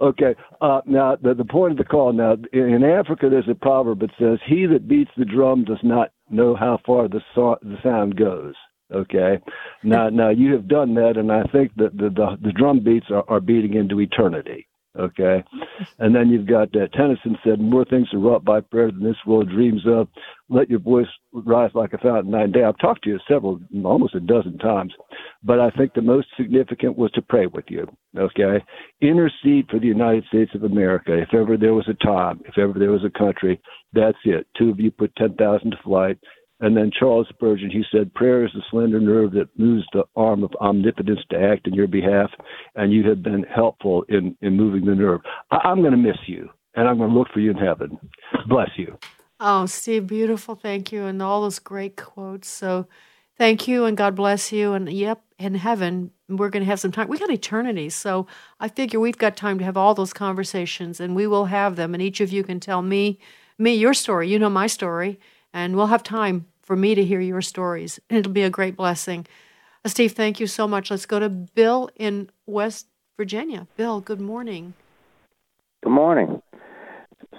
[0.01, 0.35] Okay.
[0.59, 2.11] Uh, now, the, the point of the call.
[2.11, 6.11] Now, in Africa, there's a proverb that says, "He that beats the drum does not
[6.29, 8.55] know how far the, so- the sound goes."
[8.93, 9.39] Okay,
[9.83, 13.07] now now you have done that, and I think that the the, the drum beats
[13.09, 14.67] are, are beating into eternity.
[14.99, 15.41] Okay,
[15.99, 19.15] and then you've got uh, Tennyson said, "More things are wrought by prayer than this
[19.25, 20.09] world dreams of."
[20.49, 22.65] Let your voice rise like a fountain night and day.
[22.65, 24.91] I've talked to you several, almost a dozen times,
[25.43, 27.87] but I think the most significant was to pray with you.
[28.17, 28.61] Okay,
[29.01, 31.17] intercede for the United States of America.
[31.17, 33.61] If ever there was a time, if ever there was a country,
[33.93, 34.45] that's it.
[34.57, 36.17] Two of you put ten thousand to flight
[36.61, 40.43] and then Charles Spurgeon, he said, Prayer is the slender nerve that moves the arm
[40.43, 42.29] of omnipotence to act in your behalf,
[42.75, 45.21] and you have been helpful in, in moving the nerve.
[45.49, 47.97] I, am going to miss you, and I'm going to look for you in heaven.
[48.47, 48.95] Bless you.
[49.39, 50.53] Oh, Steve, beautiful.
[50.53, 51.05] Thank you.
[51.05, 52.47] And all those great quotes.
[52.47, 52.87] So
[53.39, 54.73] thank you, and God bless you.
[54.73, 57.07] And yep, in heaven, we're going to have some time.
[57.07, 57.89] We got eternity.
[57.89, 58.27] So
[58.59, 61.95] I figure we've got time to have all those conversations, and we will have them.
[61.95, 63.17] And each of you can tell me,
[63.57, 64.29] me your story.
[64.29, 65.19] You know my story
[65.51, 67.99] And we'll have time for me to hear your stories.
[68.09, 69.27] And It'll be a great blessing.
[69.83, 70.89] Uh, Steve, thank you so much.
[70.89, 73.67] Let's go to Bill in West Virginia.
[73.75, 74.73] Bill, good morning.
[75.83, 76.41] Good morning,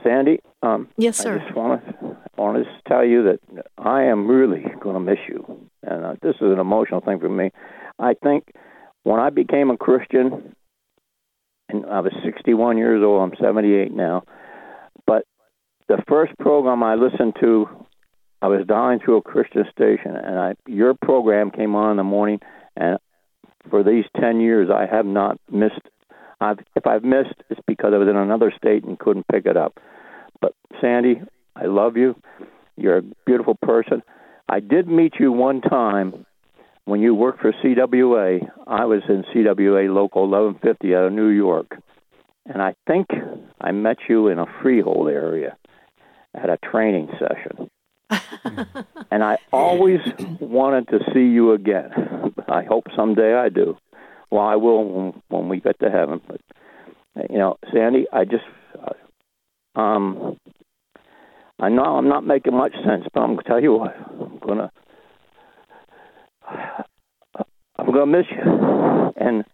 [0.03, 0.41] Sandy.
[0.63, 1.39] Um, yes, sir.
[1.39, 5.21] I just want to want to tell you that I am really going to miss
[5.27, 7.53] you, and uh, this is an emotional thing for me.
[7.99, 8.53] I think
[9.05, 10.55] when I became a Christian,
[11.71, 13.23] and I was 61 years old.
[13.23, 14.25] I'm 78 now,
[15.07, 15.25] but
[15.89, 17.82] the first program I listened to,
[18.43, 22.03] I was dialing through a Christian station, and I your program came on in the
[22.03, 22.41] morning,
[22.77, 22.99] and
[23.71, 25.81] for these 10 years, I have not missed.
[26.41, 29.57] I've, if I've missed, it's because I was in another state and couldn't pick it
[29.57, 29.79] up.
[30.41, 31.23] But Sandy,
[31.55, 32.17] I love you.
[32.77, 34.03] You're a beautiful person.
[34.49, 36.27] I did meet you one time
[36.85, 38.41] when you worked for CWA.
[38.67, 41.77] I was in CWA Local 1150 out of New York.
[42.47, 43.07] And I think
[43.61, 45.57] I met you in a freehold area
[46.35, 47.71] at a training session.
[49.11, 50.01] And I always
[50.41, 51.91] wanted to see you again.
[52.49, 53.77] I hope someday I do.
[54.31, 56.21] Well, I will when, we get to heaven.
[56.27, 56.41] But
[57.31, 58.45] you know, Sandy, I just
[59.77, 60.39] uh, um,
[61.59, 63.95] I know I'm not making much sense, but I'm gonna tell you what.
[63.97, 64.71] I'm gonna
[67.79, 69.45] I'm gonna miss you, and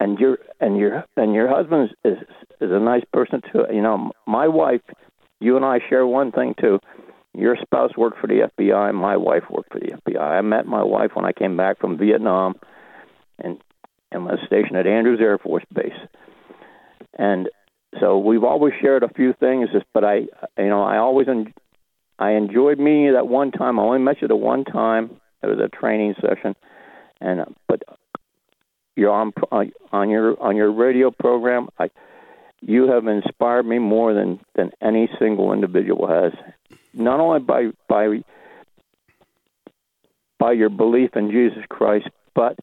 [0.00, 2.18] and your and your and your husband is
[2.60, 3.64] is a nice person too.
[3.72, 4.80] You know, my wife,
[5.40, 6.78] you and I share one thing too.
[7.34, 8.92] Your spouse worked for the FBI.
[8.94, 10.20] My wife worked for the FBI.
[10.20, 12.54] I met my wife when I came back from Vietnam,
[13.38, 13.58] and
[14.10, 15.98] and was stationed at Andrews Air Force Base.
[17.18, 17.48] And
[18.00, 20.26] so we've always shared a few things, but I,
[20.58, 21.54] you know, I always en-
[22.18, 23.78] I enjoyed meeting you that one time.
[23.78, 25.18] I only met you the one time.
[25.42, 26.54] It was a training session,
[27.20, 27.82] and uh, but
[28.96, 29.32] you're on
[29.90, 31.68] on your on your radio program.
[31.78, 31.90] I
[32.60, 36.32] you have inspired me more than than any single individual has.
[36.94, 38.22] Not only by by
[40.38, 42.58] by your belief in Jesus Christ, but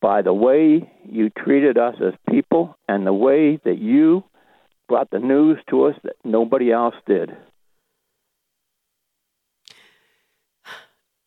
[0.00, 4.22] by the way you treated us as people and the way that you
[4.88, 7.30] brought the news to us that nobody else did.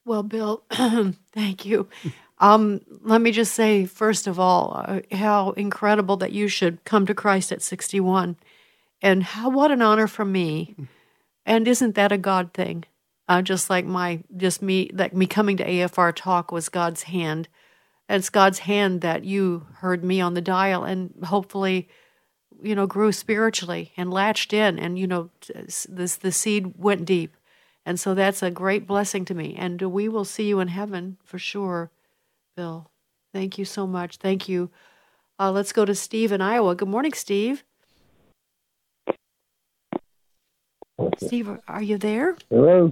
[0.06, 1.88] Well, Bill, thank you.
[2.40, 7.06] Um, let me just say, first of all, uh, how incredible that you should come
[7.06, 8.36] to Christ at 61.
[9.04, 10.76] And how what an honor for me.
[11.45, 12.86] And isn't that a God thing?
[13.27, 17.47] Uh, just like my, just me, like me coming to AFR talk was God's hand.
[18.10, 21.88] And it's God's hand that you heard me on the dial and hopefully,
[22.62, 24.77] you know, grew spiritually and latched in.
[24.77, 25.30] And, you know,
[25.88, 27.38] this, the seed went deep.
[27.86, 29.56] And so that's a great blessing to me.
[29.58, 31.89] And we will see you in heaven for sure,
[32.56, 32.91] Bill.
[33.34, 34.17] Thank you so much.
[34.17, 34.69] Thank you.
[35.39, 36.75] Uh, let's go to Steve in Iowa.
[36.75, 37.63] Good morning, Steve.
[41.17, 42.38] Steve, are you there?
[42.49, 42.91] Hello.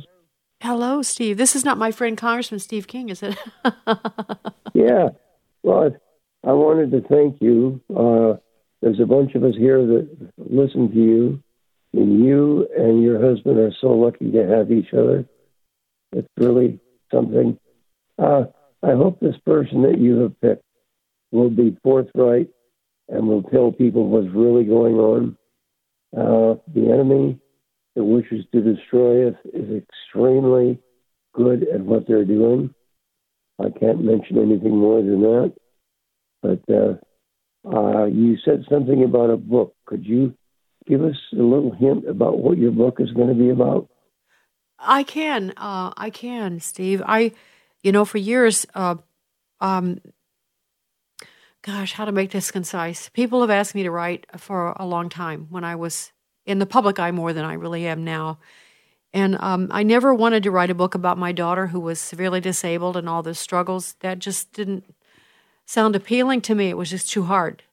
[0.62, 1.38] Hello, Steve.
[1.38, 3.38] This is not my friend Congressman Steve King, is it?
[4.73, 5.09] yeah.
[5.63, 5.95] Well,
[6.45, 7.81] I wanted to thank you.
[7.89, 8.38] Uh,
[8.81, 11.43] there's a bunch of us here that listen to you
[11.93, 15.25] and you and your husband are so lucky to have each other.
[16.12, 16.79] It's really
[17.12, 17.57] something.
[18.17, 18.45] Uh,
[18.83, 20.63] I hope this person that you have picked
[21.31, 22.49] will be forthright
[23.07, 25.38] and will tell people what's really going on.
[26.15, 27.39] Uh, the enemy
[27.99, 30.79] that wishes to destroy us is extremely
[31.33, 32.73] good at what they're doing.
[33.59, 35.53] I can't mention anything more than that.
[36.41, 36.93] But uh,
[37.69, 39.75] uh, you said something about a book.
[39.85, 40.33] Could you
[40.88, 43.89] give us a little hint about what your book is going to be about?
[44.79, 45.51] I can.
[45.57, 47.01] Uh, I can, Steve.
[47.05, 47.33] I,
[47.83, 48.95] you know, for years, uh,
[49.59, 49.99] um,
[51.63, 53.09] gosh, how to make this concise.
[53.09, 56.13] People have asked me to write for a long time when I was
[56.49, 58.39] in the public eye more than I really am now.
[59.13, 62.41] And um, I never wanted to write a book about my daughter who was severely
[62.41, 63.93] disabled and all the struggles.
[63.99, 64.83] That just didn't
[65.65, 66.69] sound appealing to me.
[66.69, 67.63] It was just too hard.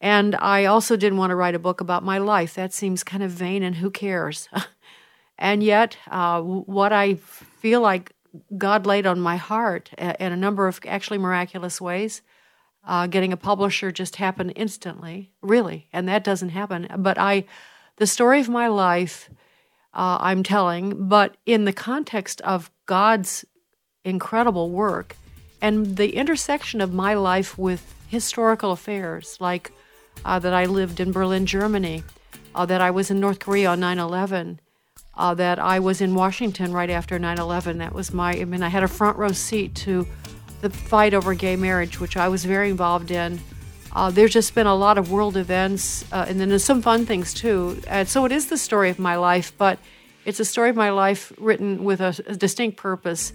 [0.00, 2.54] And I also didn't want to write a book about my life.
[2.54, 4.48] That seems kind of vain, and who cares?
[5.38, 8.12] and yet, uh, what I feel like
[8.58, 12.22] God laid on my heart in a number of actually miraculous ways.
[12.84, 16.86] Uh, getting a publisher just happened instantly, really, and that doesn't happen.
[16.98, 17.44] But I,
[17.96, 19.30] the story of my life,
[19.94, 23.44] uh, I'm telling, but in the context of God's
[24.04, 25.16] incredible work
[25.60, 29.72] and the intersection of my life with historical affairs like
[30.24, 32.04] uh, that I lived in Berlin, Germany,
[32.54, 34.60] uh, that I was in North Korea on 9 11,
[35.16, 37.78] uh, that I was in Washington right after 9 11.
[37.78, 40.06] That was my, I mean, I had a front row seat to
[40.60, 43.40] the fight over gay marriage, which I was very involved in.
[43.96, 47.06] Uh, there's just been a lot of world events, uh, and then there's some fun
[47.06, 47.80] things too.
[47.88, 49.78] And so it is the story of my life, but
[50.26, 53.32] It's a story of my life written with a, a distinct purpose,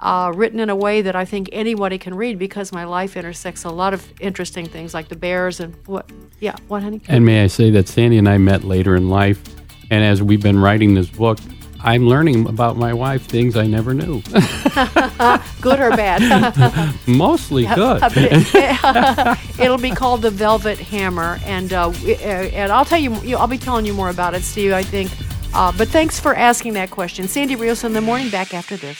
[0.00, 3.62] uh, written in a way that I think anybody can read because my life intersects
[3.62, 6.10] a lot of interesting things like the bears and what.
[6.40, 7.00] Yeah, what, honey?
[7.06, 9.40] And may I say that Sandy and I met later in life,
[9.88, 11.38] and as we've been writing this book,
[11.84, 14.22] I'm learning about my wife things I never knew.
[15.60, 16.94] good or bad?
[17.06, 18.02] Mostly good.
[19.58, 23.84] It'll be called the Velvet Hammer, and uh, and I'll tell you, I'll be telling
[23.84, 24.72] you more about it, Steve.
[24.72, 25.10] I think.
[25.54, 28.30] Uh, but thanks for asking that question, Sandy Rios in the morning.
[28.30, 28.98] Back after this.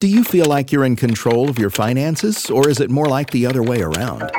[0.00, 3.30] Do you feel like you're in control of your finances, or is it more like
[3.30, 4.30] the other way around?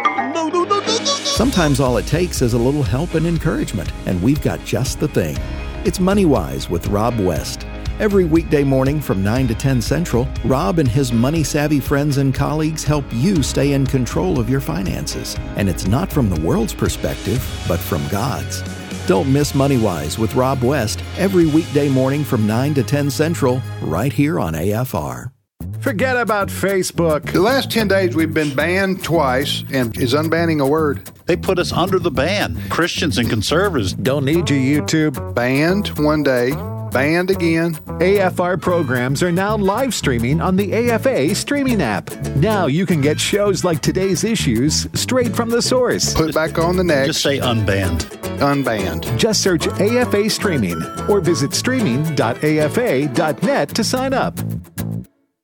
[1.07, 5.07] Sometimes all it takes is a little help and encouragement, and we've got just the
[5.07, 5.37] thing.
[5.85, 7.67] It's MoneyWise with Rob West.
[7.99, 12.33] Every weekday morning from 9 to 10 Central, Rob and his money savvy friends and
[12.33, 15.35] colleagues help you stay in control of your finances.
[15.57, 18.63] And it's not from the world's perspective, but from God's.
[19.07, 24.13] Don't miss MoneyWise with Rob West every weekday morning from 9 to 10 Central, right
[24.13, 25.32] here on AFR.
[25.81, 27.29] Forget about Facebook.
[27.31, 31.11] The last 10 days we've been banned twice, and is unbanning a word?
[31.25, 32.57] They put us under the ban.
[32.69, 35.35] Christians and conservatives don't need you, YouTube.
[35.35, 36.51] Banned one day,
[36.91, 37.75] banned again.
[37.99, 42.09] AFR programs are now live streaming on the AFA streaming app.
[42.37, 46.13] Now you can get shows like today's issues straight from the source.
[46.13, 47.07] Put back on the next.
[47.07, 48.09] Just say unbanned.
[48.39, 49.17] Unbanned.
[49.17, 54.39] Just search AFA streaming or visit streaming.afa.net to sign up.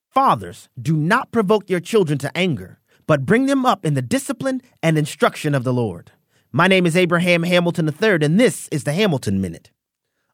[0.10, 4.60] Fathers, do not provoke your children to anger, but bring them up in the discipline
[4.82, 6.12] and instruction of the Lord.
[6.52, 9.70] My name is Abraham Hamilton III, and this is the Hamilton Minute.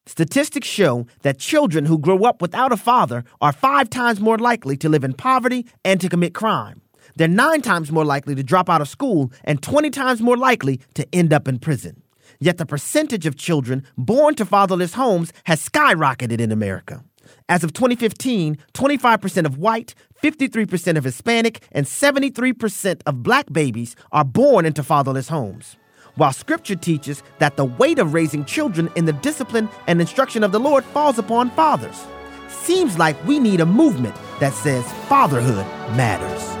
[0.06, 4.78] Statistics show that children who grow up without a father are five times more likely
[4.78, 6.80] to live in poverty and to commit crime.
[7.16, 10.80] They're nine times more likely to drop out of school and 20 times more likely
[10.94, 12.02] to end up in prison.
[12.40, 17.04] Yet the percentage of children born to fatherless homes has skyrocketed in America.
[17.48, 24.24] As of 2015, 25% of white, 53% of Hispanic, and 73% of black babies are
[24.24, 25.76] born into fatherless homes.
[26.16, 30.52] While scripture teaches that the weight of raising children in the discipline and instruction of
[30.52, 32.06] the Lord falls upon fathers,
[32.48, 35.66] seems like we need a movement that says fatherhood
[35.96, 36.56] matters.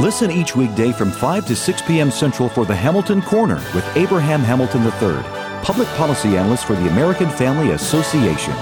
[0.00, 2.10] Listen each weekday from 5 to 6 p.m.
[2.10, 5.22] Central for the Hamilton Corner with Abraham Hamilton III,
[5.62, 8.54] public policy analyst for the American Family Association.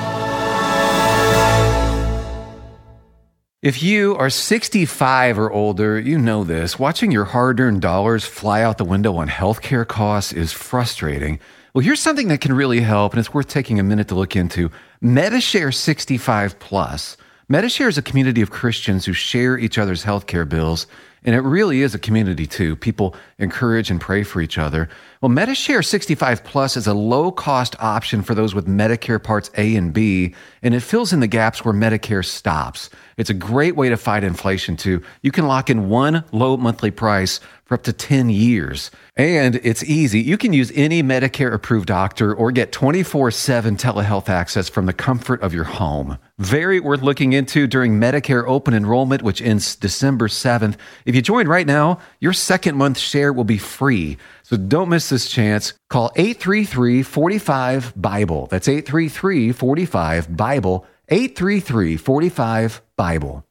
[3.63, 6.79] If you are 65 or older, you know this.
[6.79, 11.39] Watching your hard earned dollars fly out the window on healthcare costs is frustrating.
[11.75, 14.35] Well, here's something that can really help, and it's worth taking a minute to look
[14.35, 14.71] into
[15.03, 17.19] Medishare 65 Plus.
[17.53, 20.87] Medishare is a community of Christians who share each other's healthcare bills,
[21.25, 22.77] and it really is a community too.
[22.77, 24.89] People encourage and pray for each other.
[25.21, 29.77] Well, Medishare 65 Plus is a low cost option for those with Medicare Parts A
[29.77, 32.89] and B, and it fills in the gaps where Medicare stops.
[33.19, 35.03] It's a great way to fight inflation too.
[35.21, 37.39] You can lock in one low monthly price
[37.71, 38.91] for up to 10 years.
[39.17, 40.21] And it's easy.
[40.21, 44.93] You can use any Medicare approved doctor or get 24 7 telehealth access from the
[44.93, 46.19] comfort of your home.
[46.39, 50.77] Very worth looking into during Medicare open enrollment, which ends December 7th.
[51.11, 54.17] If you join right now, your second month share will be free.
[54.45, 55.75] So don't miss this chance.
[55.89, 58.47] Call 833 45 Bible.
[58.47, 60.87] That's 833 45 Bible.
[61.09, 63.45] 833 45 Bible.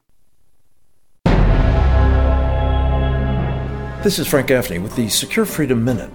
[4.04, 6.10] This is Frank Gaffney with the Secure Freedom Minute.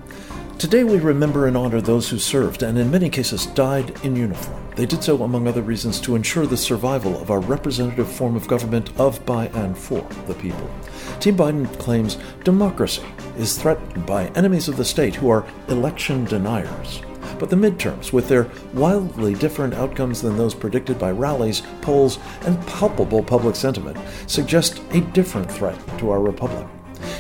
[0.59, 4.65] Today we remember and honor those who served and in many cases died in uniform.
[4.77, 8.47] They did so, among other reasons, to ensure the survival of our representative form of
[8.47, 10.71] government of, by, and for the people.
[11.21, 13.05] Team Biden claims democracy
[13.37, 17.03] is threatened by enemies of the state who are election deniers.
[17.39, 22.65] But the midterms, with their wildly different outcomes than those predicted by rallies, polls, and
[22.67, 23.99] palpable public sentiment,
[24.29, 26.67] suggest a different threat to our republic.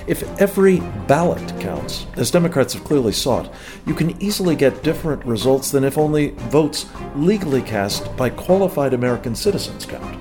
[0.06, 3.52] If every ballot counts, as Democrats have clearly sought,
[3.86, 9.34] you can easily get different results than if only votes legally cast by qualified American
[9.34, 10.20] citizens count.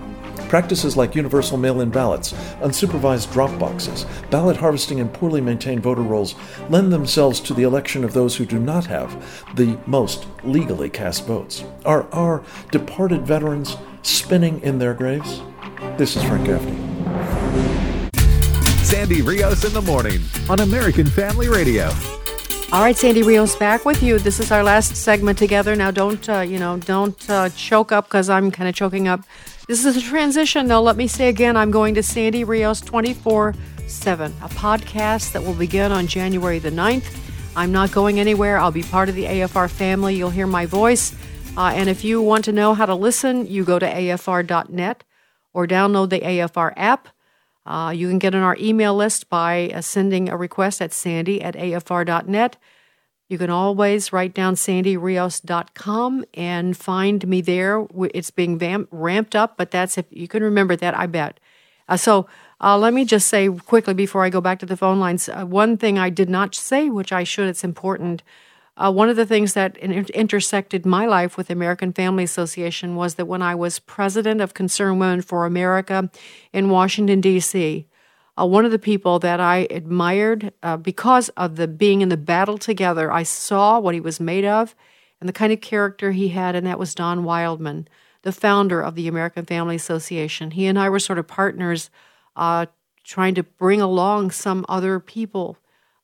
[0.49, 6.03] Practices like universal mail in ballots, unsupervised drop boxes, ballot harvesting, and poorly maintained voter
[6.03, 6.35] rolls
[6.69, 9.11] lend themselves to the election of those who do not have
[9.55, 11.63] the most legally cast votes.
[11.85, 15.41] Are our departed veterans spinning in their graves?
[15.97, 17.82] This is Frank Gaffney.
[18.93, 21.85] Sandy Rios in the morning on American Family Radio.
[22.71, 24.19] All right, Sandy Rios back with you.
[24.19, 25.75] This is our last segment together.
[25.75, 26.77] Now, don't uh, you know?
[26.77, 29.21] Don't uh, choke up because I'm kind of choking up.
[29.67, 30.83] This is a transition, though.
[30.83, 33.55] Let me say again, I'm going to Sandy Rios 24
[33.87, 37.17] 7, a podcast that will begin on January the 9th.
[37.55, 38.59] I'm not going anywhere.
[38.59, 40.13] I'll be part of the AFR family.
[40.13, 41.15] You'll hear my voice.
[41.57, 45.03] Uh, and if you want to know how to listen, you go to afr.net
[45.51, 47.07] or download the AFR app.
[47.65, 51.41] Uh, you can get on our email list by uh, sending a request at sandy
[51.41, 52.57] at afr.net.
[53.29, 57.87] You can always write down sandyrios.com and find me there.
[58.13, 61.39] It's being vamp- ramped up, but that's if you can remember that, I bet.
[61.87, 62.27] Uh, so
[62.61, 65.45] uh, let me just say quickly before I go back to the phone lines uh,
[65.45, 68.23] one thing I did not say, which I should, it's important.
[68.75, 73.15] Uh, one of the things that in- intersected my life with American Family Association was
[73.15, 76.09] that when I was president of Concerned Women for America
[76.51, 77.87] in Washington, D.C.,
[78.35, 82.17] uh, one of the people that I admired uh, because of the being in the
[82.17, 84.75] battle together, I saw what he was made of
[85.19, 87.87] and the kind of character he had, and that was Don Wildman,
[88.23, 90.51] the founder of the American Family Association.
[90.51, 91.91] He and I were sort of partners
[92.35, 92.65] uh,
[93.03, 95.57] trying to bring along some other people.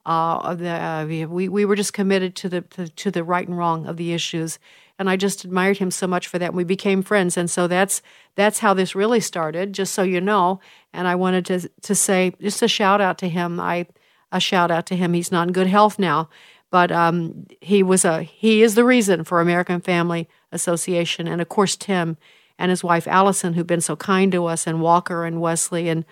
[0.09, 3.55] Uh, the, uh, we we were just committed to the to, to, the right and
[3.55, 4.57] wrong of the issues,
[4.97, 6.47] and I just admired him so much for that.
[6.47, 8.01] And we became friends, and so that's
[8.33, 9.71] that's how this really started.
[9.71, 10.61] Just so you know,
[10.93, 13.59] and I wanted to to say just a shout out to him.
[13.59, 13.85] I
[14.31, 15.13] a shout out to him.
[15.13, 16.27] He's not in good health now,
[16.71, 21.49] but um, he was a he is the reason for American Family Association, and of
[21.49, 22.17] course Tim
[22.57, 26.03] and his wife Allison, who've been so kind to us, and Walker and Wesley and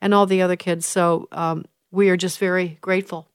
[0.00, 0.86] and all the other kids.
[0.86, 3.28] So um, we are just very grateful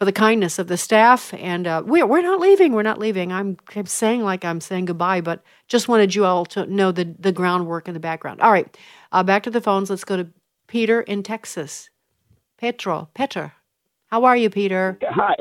[0.00, 2.72] for the kindness of the staff, and uh, we're we're not leaving.
[2.72, 3.32] We're not leaving.
[3.32, 7.14] I'm, I'm saying like I'm saying goodbye, but just wanted you all to know the
[7.18, 8.40] the groundwork in the background.
[8.40, 8.74] All right,
[9.12, 9.90] uh, back to the phones.
[9.90, 10.26] Let's go to
[10.68, 11.90] Peter in Texas.
[12.56, 13.52] Petro, Peter,
[14.06, 14.98] how are you, Peter?
[15.02, 15.34] Hi,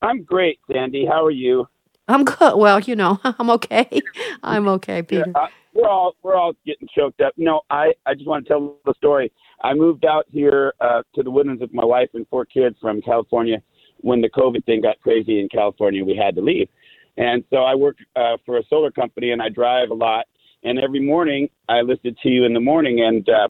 [0.00, 1.04] I'm great, Sandy.
[1.04, 1.66] How are you?
[2.06, 2.56] I'm good.
[2.56, 4.00] Well, you know, I'm okay.
[4.44, 5.24] I'm okay, Peter.
[5.26, 7.32] Yeah, uh, we're all we're all getting choked up.
[7.36, 9.32] No, I I just want to tell the story.
[9.64, 13.02] I moved out here uh, to the Woodlands with my wife and four kids from
[13.02, 13.60] California
[14.02, 16.04] when the COVID thing got crazy in California.
[16.04, 16.68] We had to leave,
[17.16, 20.26] and so I work uh, for a solar company and I drive a lot.
[20.64, 23.48] And every morning I listened to you in the morning, and uh,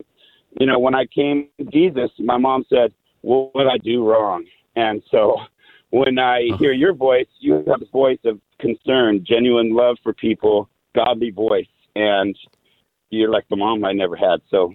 [0.59, 2.93] you know when I came to Jesus, my mom said,
[3.23, 4.45] "What did I do wrong?"
[4.77, 5.37] And so
[5.91, 10.69] when I hear your voice, you have a voice of concern, genuine love for people,
[10.95, 12.37] godly voice and
[13.11, 14.41] you're like the mom I never had.
[14.51, 14.75] So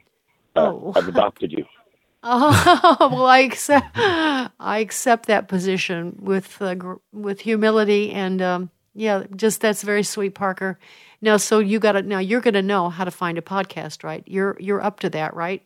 [0.55, 0.93] uh, oh.
[0.95, 1.65] I've adopted you.
[2.24, 3.88] Oh well, I accept.
[3.95, 10.03] I accept that position with uh, gr- with humility and um, yeah, just that's very
[10.03, 10.80] sweet, Parker.
[11.22, 14.03] Now, so you got to now you're going to know how to find a podcast,
[14.03, 14.24] right?
[14.26, 15.63] You're you're up to that, right?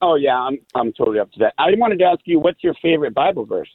[0.00, 1.54] Oh yeah, I'm I'm totally up to that.
[1.58, 3.68] I wanted to ask you, what's your favorite Bible verse?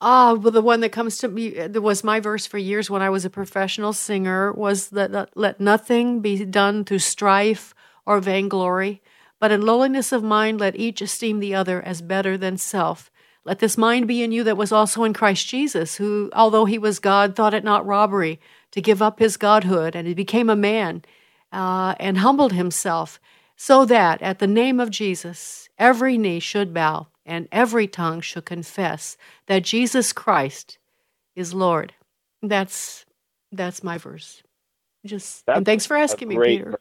[0.00, 3.00] Ah, well, the one that comes to me that was my verse for years when
[3.00, 7.74] I was a professional singer was that let nothing be done through strife
[8.04, 9.02] or vainglory,
[9.40, 13.10] but in lowliness of mind let each esteem the other as better than self.
[13.44, 16.78] Let this mind be in you that was also in Christ Jesus, who, although he
[16.78, 18.40] was God, thought it not robbery
[18.72, 21.02] to give up his godhood, and he became a man
[21.52, 23.20] uh, and humbled himself,
[23.56, 28.44] so that at the name of Jesus every knee should bow and every tongue should
[28.44, 29.16] confess
[29.46, 30.78] that Jesus Christ
[31.34, 31.94] is Lord.
[32.42, 33.04] That's
[33.52, 34.42] that's my verse.
[35.04, 36.78] Just that's and thanks for asking me, Peter.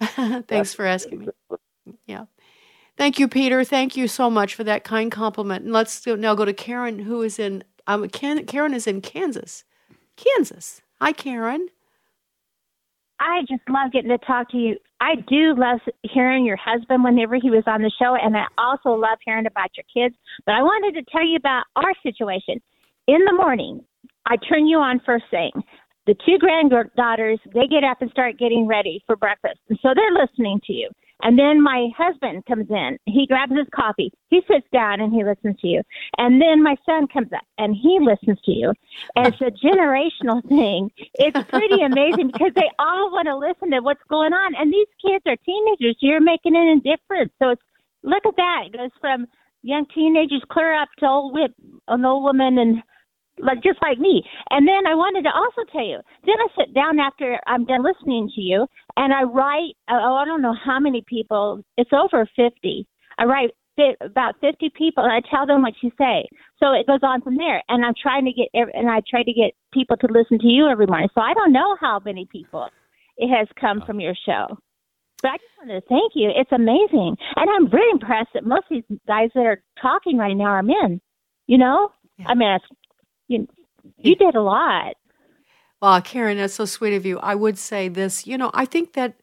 [0.48, 1.28] thanks for asking me.
[2.06, 2.26] Yeah.
[2.96, 3.62] Thank you, Peter.
[3.62, 5.64] Thank you so much for that kind compliment.
[5.64, 9.64] And let's go, now go to Karen, who is in um, Karen is in Kansas.
[10.16, 10.82] Kansas.
[11.00, 11.68] Hi, Karen.
[13.20, 14.76] I just love getting to talk to you.
[15.00, 18.90] I do love hearing your husband whenever he was on the show, and I also
[18.90, 20.16] love hearing about your kids.
[20.44, 22.60] But I wanted to tell you about our situation.
[23.06, 23.84] In the morning,
[24.26, 25.52] I turn you on first thing
[26.06, 30.12] the two granddaughters they get up and start getting ready for breakfast and so they're
[30.12, 30.88] listening to you
[31.22, 32.98] and then my husband comes in.
[33.06, 34.12] He grabs his coffee.
[34.28, 35.82] He sits down and he listens to you.
[36.18, 38.72] And then my son comes up and he listens to you.
[39.14, 40.90] And it's a generational thing.
[41.14, 44.54] It's pretty amazing because they all want to listen to what's going on.
[44.56, 45.96] And these kids are teenagers.
[46.00, 47.62] You're making an difference so it's
[48.02, 48.62] look at that.
[48.66, 49.26] It goes from
[49.62, 51.52] young teenagers clear up to old whip
[51.88, 52.82] an old woman and
[53.38, 54.22] like just like me.
[54.50, 55.98] And then I wanted to also tell you.
[56.24, 58.66] Then I sit down after I'm done listening to you,
[58.96, 59.74] and I write.
[59.88, 61.62] Oh, I don't know how many people.
[61.76, 62.86] It's over fifty.
[63.18, 63.50] I write
[64.00, 66.26] about 50 people and I tell them what you say.
[66.58, 67.62] So it goes on from there.
[67.68, 70.68] And I'm trying to get, and I try to get people to listen to you
[70.68, 71.08] every morning.
[71.14, 72.68] So I don't know how many people
[73.18, 74.58] it has come from your show.
[75.22, 76.30] But I just wanted to thank you.
[76.34, 77.16] It's amazing.
[77.36, 80.62] And I'm very impressed that most of these guys that are talking right now are
[80.62, 81.00] men.
[81.46, 81.90] You know?
[82.18, 82.26] Yeah.
[82.28, 82.58] I mean,
[83.28, 83.48] you
[83.98, 84.96] you did a lot.
[85.80, 87.18] Well, Karen, that's so sweet of you.
[87.18, 88.26] I would say this.
[88.26, 89.14] You know, I think that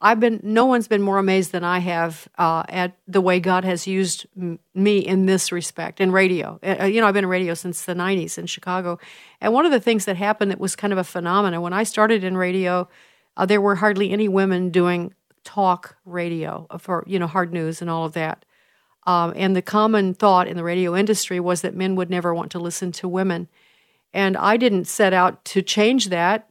[0.00, 3.64] I've been no one's been more amazed than I have uh, at the way God
[3.64, 6.58] has used m- me in this respect in radio.
[6.62, 8.98] Uh, you know, I've been in radio since the '90s in Chicago,
[9.40, 11.84] and one of the things that happened that was kind of a phenomenon when I
[11.84, 12.88] started in radio,
[13.36, 17.90] uh, there were hardly any women doing talk radio for you know hard news and
[17.90, 18.44] all of that.
[19.06, 22.52] Um, and the common thought in the radio industry was that men would never want
[22.52, 23.48] to listen to women,
[24.12, 26.50] and I didn't set out to change that.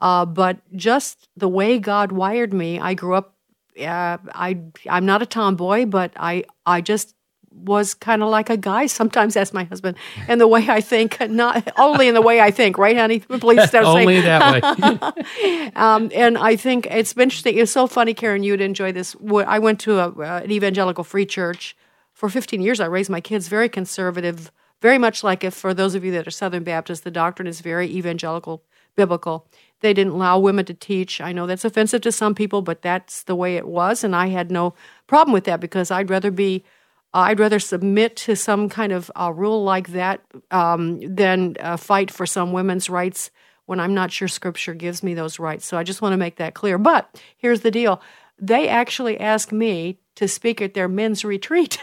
[0.00, 3.34] Uh, but just the way God wired me, I grew up.
[3.78, 7.14] Uh, I I'm not a tomboy, but I I just
[7.50, 8.86] was kind of like a guy.
[8.98, 9.96] Sometimes ask my husband,
[10.28, 13.20] and the way I think, not only in the way I think, right, honey?
[13.20, 15.70] Please don't only that way.
[15.76, 17.56] um, and I think it's been interesting.
[17.56, 18.42] It's so funny, Karen.
[18.42, 19.16] You'd enjoy this.
[19.32, 21.74] I went to a, uh, an evangelical free church
[22.16, 22.80] for 15 years.
[22.80, 24.50] I raised my kids very conservative,
[24.80, 27.60] very much like if for those of you that are Southern Baptist, the doctrine is
[27.60, 28.64] very evangelical,
[28.96, 29.46] biblical.
[29.80, 31.20] They didn't allow women to teach.
[31.20, 34.28] I know that's offensive to some people, but that's the way it was, and I
[34.28, 34.74] had no
[35.06, 36.64] problem with that because I'd rather be,
[37.12, 41.76] uh, I'd rather submit to some kind of uh, rule like that um, than uh,
[41.76, 43.30] fight for some women's rights
[43.66, 45.66] when I'm not sure Scripture gives me those rights.
[45.66, 46.78] So I just want to make that clear.
[46.78, 48.00] But here's the deal:
[48.38, 51.78] they actually asked me to speak at their men's retreat.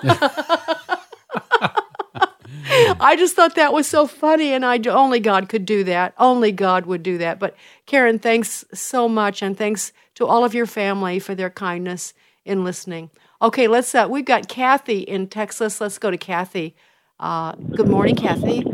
[3.00, 6.14] I just thought that was so funny, and I only God could do that.
[6.18, 7.38] Only God would do that.
[7.38, 7.54] But
[7.86, 12.14] Karen, thanks so much, and thanks to all of your family for their kindness
[12.44, 13.10] in listening.
[13.42, 13.94] Okay, let's.
[13.94, 15.80] Uh, we've got Kathy in Texas.
[15.80, 16.74] Let's go to Kathy.
[17.20, 18.64] Uh, good morning, Kathy.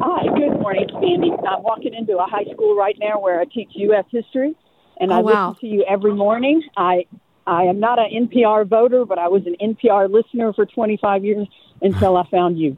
[0.00, 1.30] Hi, good morning, Sandy.
[1.48, 4.04] I'm walking into a high school right now where I teach U.S.
[4.10, 4.54] history,
[5.00, 5.48] and Oh, I wow.
[5.50, 6.62] listen to you every morning.
[6.76, 7.04] I
[7.46, 11.46] I am not an NPR voter, but I was an NPR listener for 25 years
[11.82, 12.76] until I found you.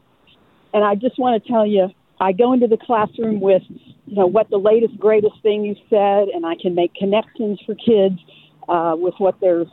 [0.73, 1.89] And I just want to tell you,
[2.19, 6.27] I go into the classroom with, you know, what the latest, greatest thing you said,
[6.33, 8.19] and I can make connections for kids
[8.67, 9.65] uh, with what they're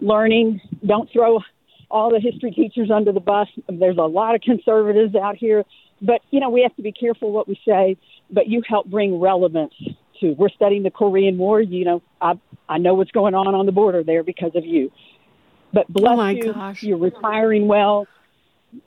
[0.00, 0.60] learning.
[0.86, 1.40] Don't throw
[1.90, 3.48] all the history teachers under the bus.
[3.68, 5.64] There's a lot of conservatives out here,
[6.00, 7.96] but you know we have to be careful what we say.
[8.30, 9.74] But you help bring relevance
[10.20, 10.32] to.
[10.32, 11.60] We're studying the Korean War.
[11.60, 12.34] You know, I
[12.68, 14.90] I know what's going on on the border there because of you.
[15.72, 16.52] But bless Oh, you.
[16.52, 16.82] gosh.
[16.82, 18.06] You're retiring well.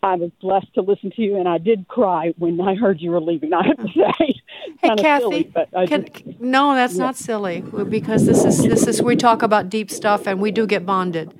[0.01, 3.11] I was blessed to listen to you, and I did cry when I heard you
[3.11, 3.53] were leaving.
[3.59, 5.21] I have to say, Hey, kind of Kathy.
[5.23, 7.03] silly, but I can, just, no, that's Yeah.
[7.05, 10.65] not silly because this is this is we talk about deep stuff and we do
[10.65, 11.33] get bonded.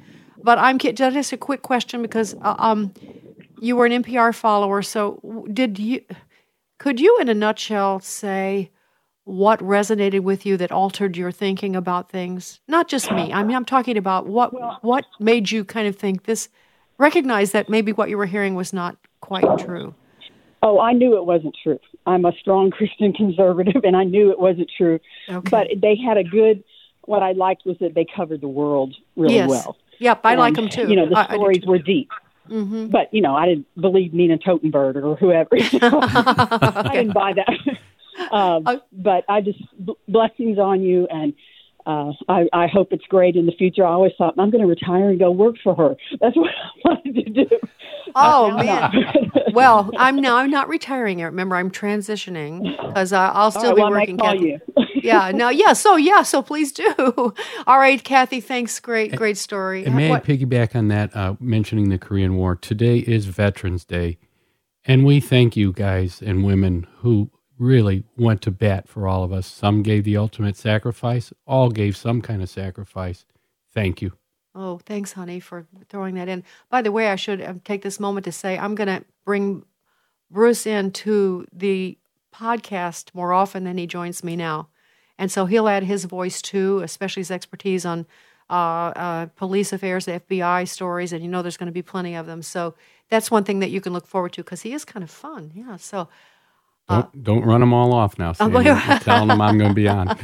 [0.43, 2.93] But I'm just just a quick question because uh, um,
[3.61, 6.01] you were an NPR follower, so did you?
[6.79, 8.69] Could you, in a nutshell, say
[9.25, 12.59] what resonated with you that altered your thinking about things?
[12.67, 13.31] Not just me.
[13.33, 14.51] I mean, I'm talking about what
[14.83, 16.49] what made you kind of think this,
[16.97, 19.93] recognize that maybe what you were hearing was not quite true.
[20.61, 21.79] Oh, I knew it wasn't true.
[22.05, 24.99] I'm a strong Christian conservative, and I knew it wasn't true.
[25.29, 25.49] Okay.
[25.49, 26.63] But they had a good.
[27.05, 29.49] What I liked was that they covered the world really Yes.
[29.49, 29.75] well.
[29.99, 30.87] Yep, I like them too.
[30.89, 31.69] You know, the I- I stories too.
[31.69, 32.09] were deep.
[32.49, 32.89] Mhm.
[32.91, 35.49] But you know, I didn't believe Nina Totenberg or whoever.
[35.57, 37.77] I didn't buy that.
[38.33, 41.33] Um, but I just b- blessings on you, and
[41.85, 43.85] uh, I, I hope it's great in the future.
[43.85, 45.95] I always thought I'm going to retire and go work for her.
[46.19, 47.59] That's what I wanted to do.
[48.15, 49.31] Oh Now man.
[49.53, 51.19] well, I'm now I'm not retiring.
[51.21, 54.17] Remember, I'm transitioning because uh, I'll still right, be well, I might working.
[54.17, 54.59] call you.
[54.95, 55.31] yeah.
[55.31, 55.49] No.
[55.49, 55.73] Yeah.
[55.73, 56.21] So yeah.
[56.23, 57.33] So please do.
[57.67, 58.39] All right, Kathy.
[58.39, 58.79] Thanks.
[58.79, 59.15] Great.
[59.15, 59.83] Great story.
[59.85, 62.55] And may What- I piggyback on that, uh, mentioning the Korean War?
[62.55, 64.17] Today is Veterans Day,
[64.85, 69.31] and we thank you guys and women who really went to bat for all of
[69.31, 69.47] us.
[69.47, 73.25] Some gave the ultimate sacrifice, all gave some kind of sacrifice.
[73.73, 74.13] Thank you.
[74.55, 76.43] Oh, thanks, honey, for throwing that in.
[76.69, 79.65] By the way, I should um, take this moment to say I'm going to bring
[80.29, 81.97] Bruce into the
[82.33, 84.69] podcast more often than he joins me now.
[85.17, 88.05] And so he'll add his voice too, especially his expertise on
[88.49, 92.15] uh, uh, police affairs, the FBI stories, and you know there's going to be plenty
[92.15, 92.41] of them.
[92.41, 92.75] So
[93.09, 95.51] that's one thing that you can look forward to because he is kind of fun.
[95.55, 95.77] Yeah.
[95.77, 96.09] So
[96.89, 98.53] Don't, don't run them all off now, Oh, Sandy.
[98.63, 98.69] boy.
[98.71, 100.15] I'm telling them I'm going to be on.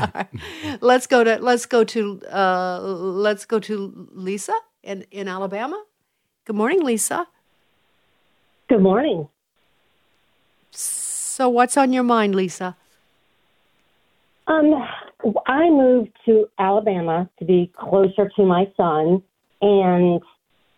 [0.82, 4.54] let's go to let's go to uh, let's go to Lisa
[4.84, 5.82] in in Alabama.
[6.46, 7.28] Good morning, Lisa.
[8.68, 9.28] Good morning.
[10.72, 12.76] So, what's on your mind, Lisa?
[14.48, 14.74] Um,
[15.48, 19.22] I moved to Alabama to be closer to my son,
[19.62, 20.22] and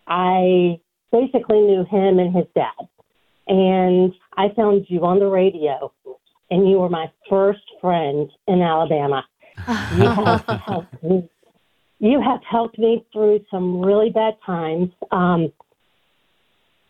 [0.06, 0.78] I
[1.10, 2.86] basically knew him and his dad.
[3.48, 5.92] And I found you on the radio,
[6.50, 9.24] and you were my first friend in Alabama.
[9.96, 11.28] You have helped me.
[11.98, 14.90] You have helped me through some really bad times.
[15.10, 15.52] Um,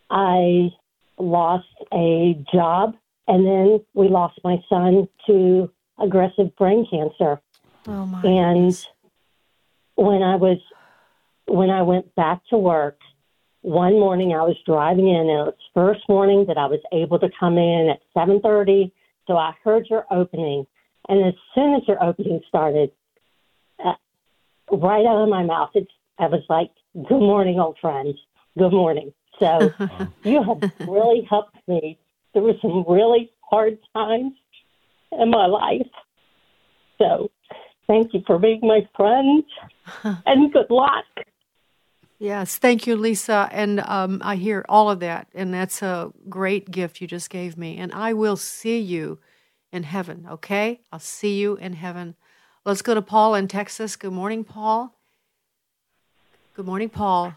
[0.09, 0.69] I
[1.17, 2.95] lost a job,
[3.27, 7.41] and then we lost my son to aggressive brain cancer.
[7.87, 8.21] Oh my.
[8.23, 8.87] And
[9.95, 10.57] when I was
[11.45, 12.97] when I went back to work,
[13.63, 17.17] one morning I was driving in and it was first morning that I was able
[17.19, 18.91] to come in at 7:30,
[19.25, 20.67] so I heard your opening.
[21.07, 22.91] And as soon as your opening started,
[23.83, 23.93] uh,
[24.71, 28.17] right out of my mouth, it's I was like, "Good morning, old friends.
[28.57, 29.73] Good morning." So
[30.23, 31.97] you have really helped me
[32.33, 34.33] through some really hard times
[35.13, 35.89] in my life.
[36.97, 37.31] So
[37.87, 39.43] thank you for being my friend,
[40.25, 41.05] and good luck.
[42.19, 43.49] Yes, thank you, Lisa.
[43.51, 47.57] And um, I hear all of that, and that's a great gift you just gave
[47.57, 47.77] me.
[47.77, 49.19] And I will see you
[49.71, 50.79] in heaven, okay?
[50.91, 52.15] I'll see you in heaven.
[52.63, 53.95] Let's go to Paul in Texas.
[53.95, 54.95] Good morning, Paul.
[56.53, 57.33] Good morning, Paul.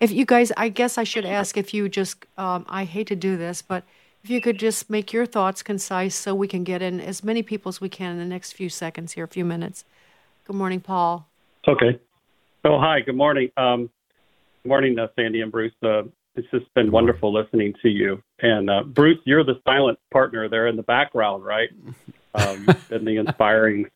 [0.00, 3.16] If you guys, I guess I should ask if you just, um, I hate to
[3.16, 3.84] do this, but
[4.24, 7.42] if you could just make your thoughts concise so we can get in as many
[7.42, 9.84] people as we can in the next few seconds here, a few minutes.
[10.46, 11.28] Good morning, Paul.
[11.68, 12.00] Okay.
[12.64, 13.00] Oh, hi.
[13.00, 13.50] Good morning.
[13.56, 13.90] Um,
[14.66, 15.72] morning, uh, Sandy and Bruce.
[15.82, 16.02] Uh,
[16.34, 18.22] it's just been wonderful listening to you.
[18.40, 21.68] And uh, Bruce, you're the silent partner there in the background, right?
[22.34, 23.86] Um, and the inspiring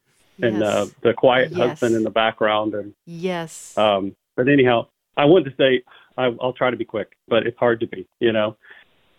[0.41, 1.59] and uh, the quiet Yes.
[1.79, 2.73] husband in the background.
[2.73, 3.77] And Yes.
[3.77, 4.87] um, but anyhow,
[5.19, 5.83] I wanted to say
[6.17, 8.57] I, I'll try to be quick, but it's hard to be, you know.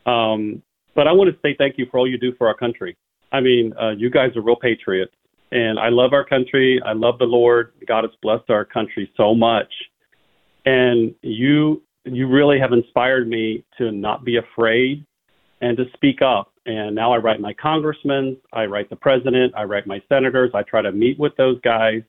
[0.08, 0.64] Um,
[0.96, 2.98] but I want to say thank you for all you do for our country.
[3.32, 5.14] I mean, uh, you guys are real patriots,
[5.52, 6.82] and I love our country.
[6.84, 7.74] I love the Lord.
[7.88, 9.72] God has blessed our country so much,
[10.66, 15.06] and you you really have inspired me to not be afraid
[15.62, 16.52] and to speak up.
[16.66, 20.52] And now I write my congressmen, I write the president, I write my senators.
[20.54, 22.02] I try to meet with those guys.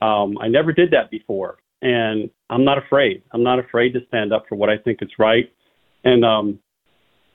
[0.00, 3.22] Um, I never did that before, and I'm not afraid.
[3.32, 5.50] I'm not afraid to stand up for what I think is right.
[6.04, 6.58] And um,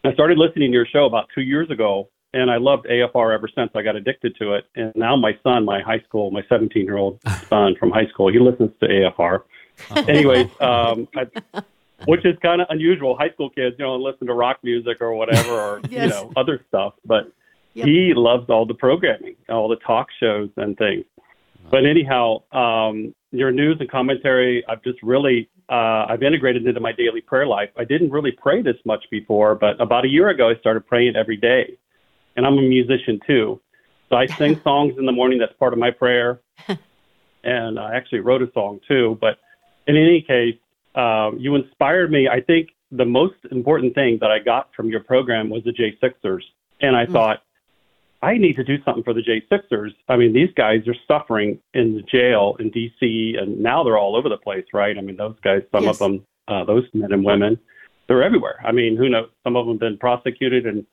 [0.06, 3.49] I started listening to your show about two years ago, and I loved AFR ever
[3.54, 3.72] since.
[3.76, 6.97] I got addicted to it, and now my son, my high school, my 17 year
[6.97, 9.41] old son from high school, he listens to AFR.
[10.07, 11.28] Anyways, um, I,
[12.05, 13.17] which is kind of unusual.
[13.17, 16.63] High school kids, you know, listen to rock music or whatever, or you know, other
[16.67, 16.93] stuff.
[17.05, 17.32] But
[17.76, 17.88] Yep.
[17.88, 21.05] he loves all the programming, all the talk shows and things.
[21.71, 26.91] But anyhow, um, your news and commentary, I've just really uh, I've integrated into my
[26.91, 27.69] daily prayer life.
[27.78, 31.15] I didn't really pray this much before, but about a year ago, I started praying
[31.15, 31.78] every day,
[32.36, 33.59] and I'm a musician too.
[34.09, 35.39] So I sing songs in the morning.
[35.39, 36.41] That's part of my prayer,
[37.43, 39.17] and I actually wrote a song too.
[39.19, 39.39] But
[39.88, 40.58] in any case,
[40.96, 42.28] um, you inspired me.
[42.28, 45.98] I think the most important thing that I got from your program was the J
[46.02, 46.46] Sixers,
[46.82, 47.38] and I thought.
[48.22, 49.90] I need to do something for the J6ers.
[50.08, 53.36] I mean, these guys are suffering in the jail in D.C.
[53.38, 54.98] and now they're all over the place, right?
[54.98, 55.96] I mean, those guys, some Yes.
[55.96, 57.60] of them, uh, those men and women,
[58.08, 58.62] they're everywhere.
[58.64, 59.28] I mean, who knows?
[59.44, 60.86] Some of them have been prosecuted, and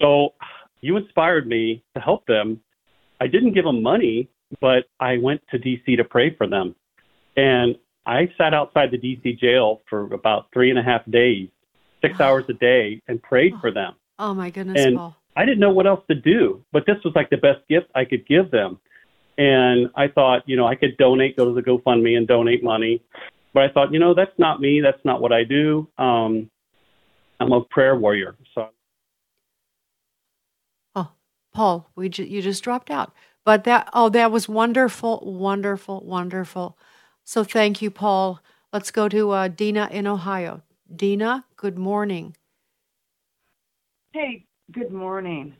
[0.00, 0.34] so
[0.80, 2.60] you inspired me to help them.
[3.20, 4.28] I didn't give them money,
[4.60, 5.94] but I went to D.C.
[5.94, 6.74] to pray for them,
[7.36, 9.34] and I sat outside the D.C.
[9.34, 11.48] jail for about three and a half days,
[12.00, 13.94] six hours a day, and prayed for them.
[14.18, 15.16] Oh my goodness, And Paul.
[15.36, 18.04] I didn't know what else to do, but this was like the best gift I
[18.04, 18.78] could give them.
[19.38, 23.02] And I thought, you know, I could donate, go to the GoFundMe and donate money.
[23.54, 24.80] But I thought, you know, that's not me.
[24.80, 25.88] That's not what I do.
[25.96, 26.50] Um,
[27.40, 28.36] I'm a prayer warrior.
[28.54, 28.68] So
[30.94, 31.10] Oh,
[31.52, 33.12] Paul, we ju- you just dropped out.
[33.44, 36.78] But that oh, that was wonderful, wonderful, wonderful.
[37.24, 38.40] So thank you, Paul.
[38.72, 40.62] Let's go to uh, Dina in Ohio.
[40.94, 42.36] Dina, good morning.
[44.12, 45.54] Hey, good morning.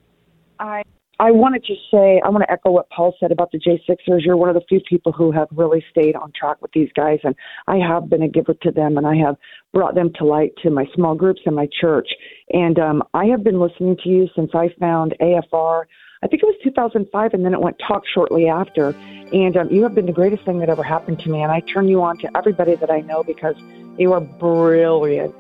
[0.59, 0.83] I
[1.23, 4.25] I wanted to say I want to echo what Paul said about the J6ers.
[4.25, 7.21] You're one of the few people who have really stayed on track with these guys,
[7.23, 7.37] and
[7.69, 9.37] I have been a giver to them, and I have
[9.73, 12.09] brought them to light to my small groups and my church.
[12.51, 15.85] And um, I have been listening to you since I found AFR.
[16.23, 18.95] I think it was 2005, and then it went talk shortly after.
[19.33, 21.43] And um, you have been the greatest thing that ever happened to me.
[21.43, 23.57] And I turn you on to everybody that I know because
[23.99, 25.35] you are brilliant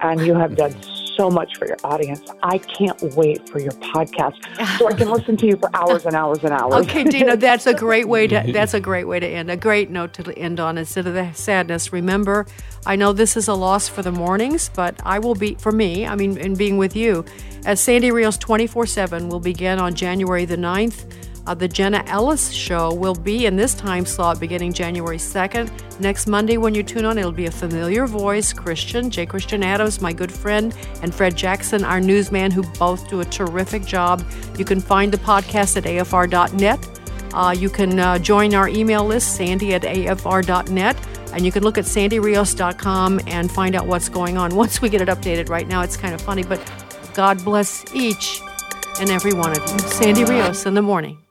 [0.00, 0.74] and you have done
[1.16, 2.28] so much for your audience.
[2.42, 4.34] I can't wait for your podcast
[4.78, 6.86] so I can listen to you for hours and hours and hours.
[6.86, 9.50] Okay, Dina, that's a great way to that's a great way to end.
[9.50, 11.92] A great note to end on instead of the sadness.
[11.92, 12.46] Remember,
[12.86, 16.06] I know this is a loss for the mornings, but I will be for me,
[16.06, 17.24] I mean in being with you,
[17.64, 21.04] as Sandy Rios 24/7 will begin on January the 9th.
[21.46, 25.70] Uh, the Jenna Ellis show will be in this time slot beginning January 2nd.
[26.00, 29.26] Next Monday, when you tune on, it'll be a familiar voice Christian, J.
[29.26, 33.84] Christian Adams, my good friend, and Fred Jackson, our newsman, who both do a terrific
[33.84, 34.24] job.
[34.56, 36.88] You can find the podcast at afr.net.
[37.34, 40.96] Uh, you can uh, join our email list, sandy at afr.net,
[41.34, 44.54] and you can look at sandyrios.com and find out what's going on.
[44.64, 46.60] Once we get it updated right now, it's kind of funny, but
[47.14, 48.40] God bless each
[49.00, 49.78] and every one of you.
[49.80, 51.23] Sandy Rios in the morning.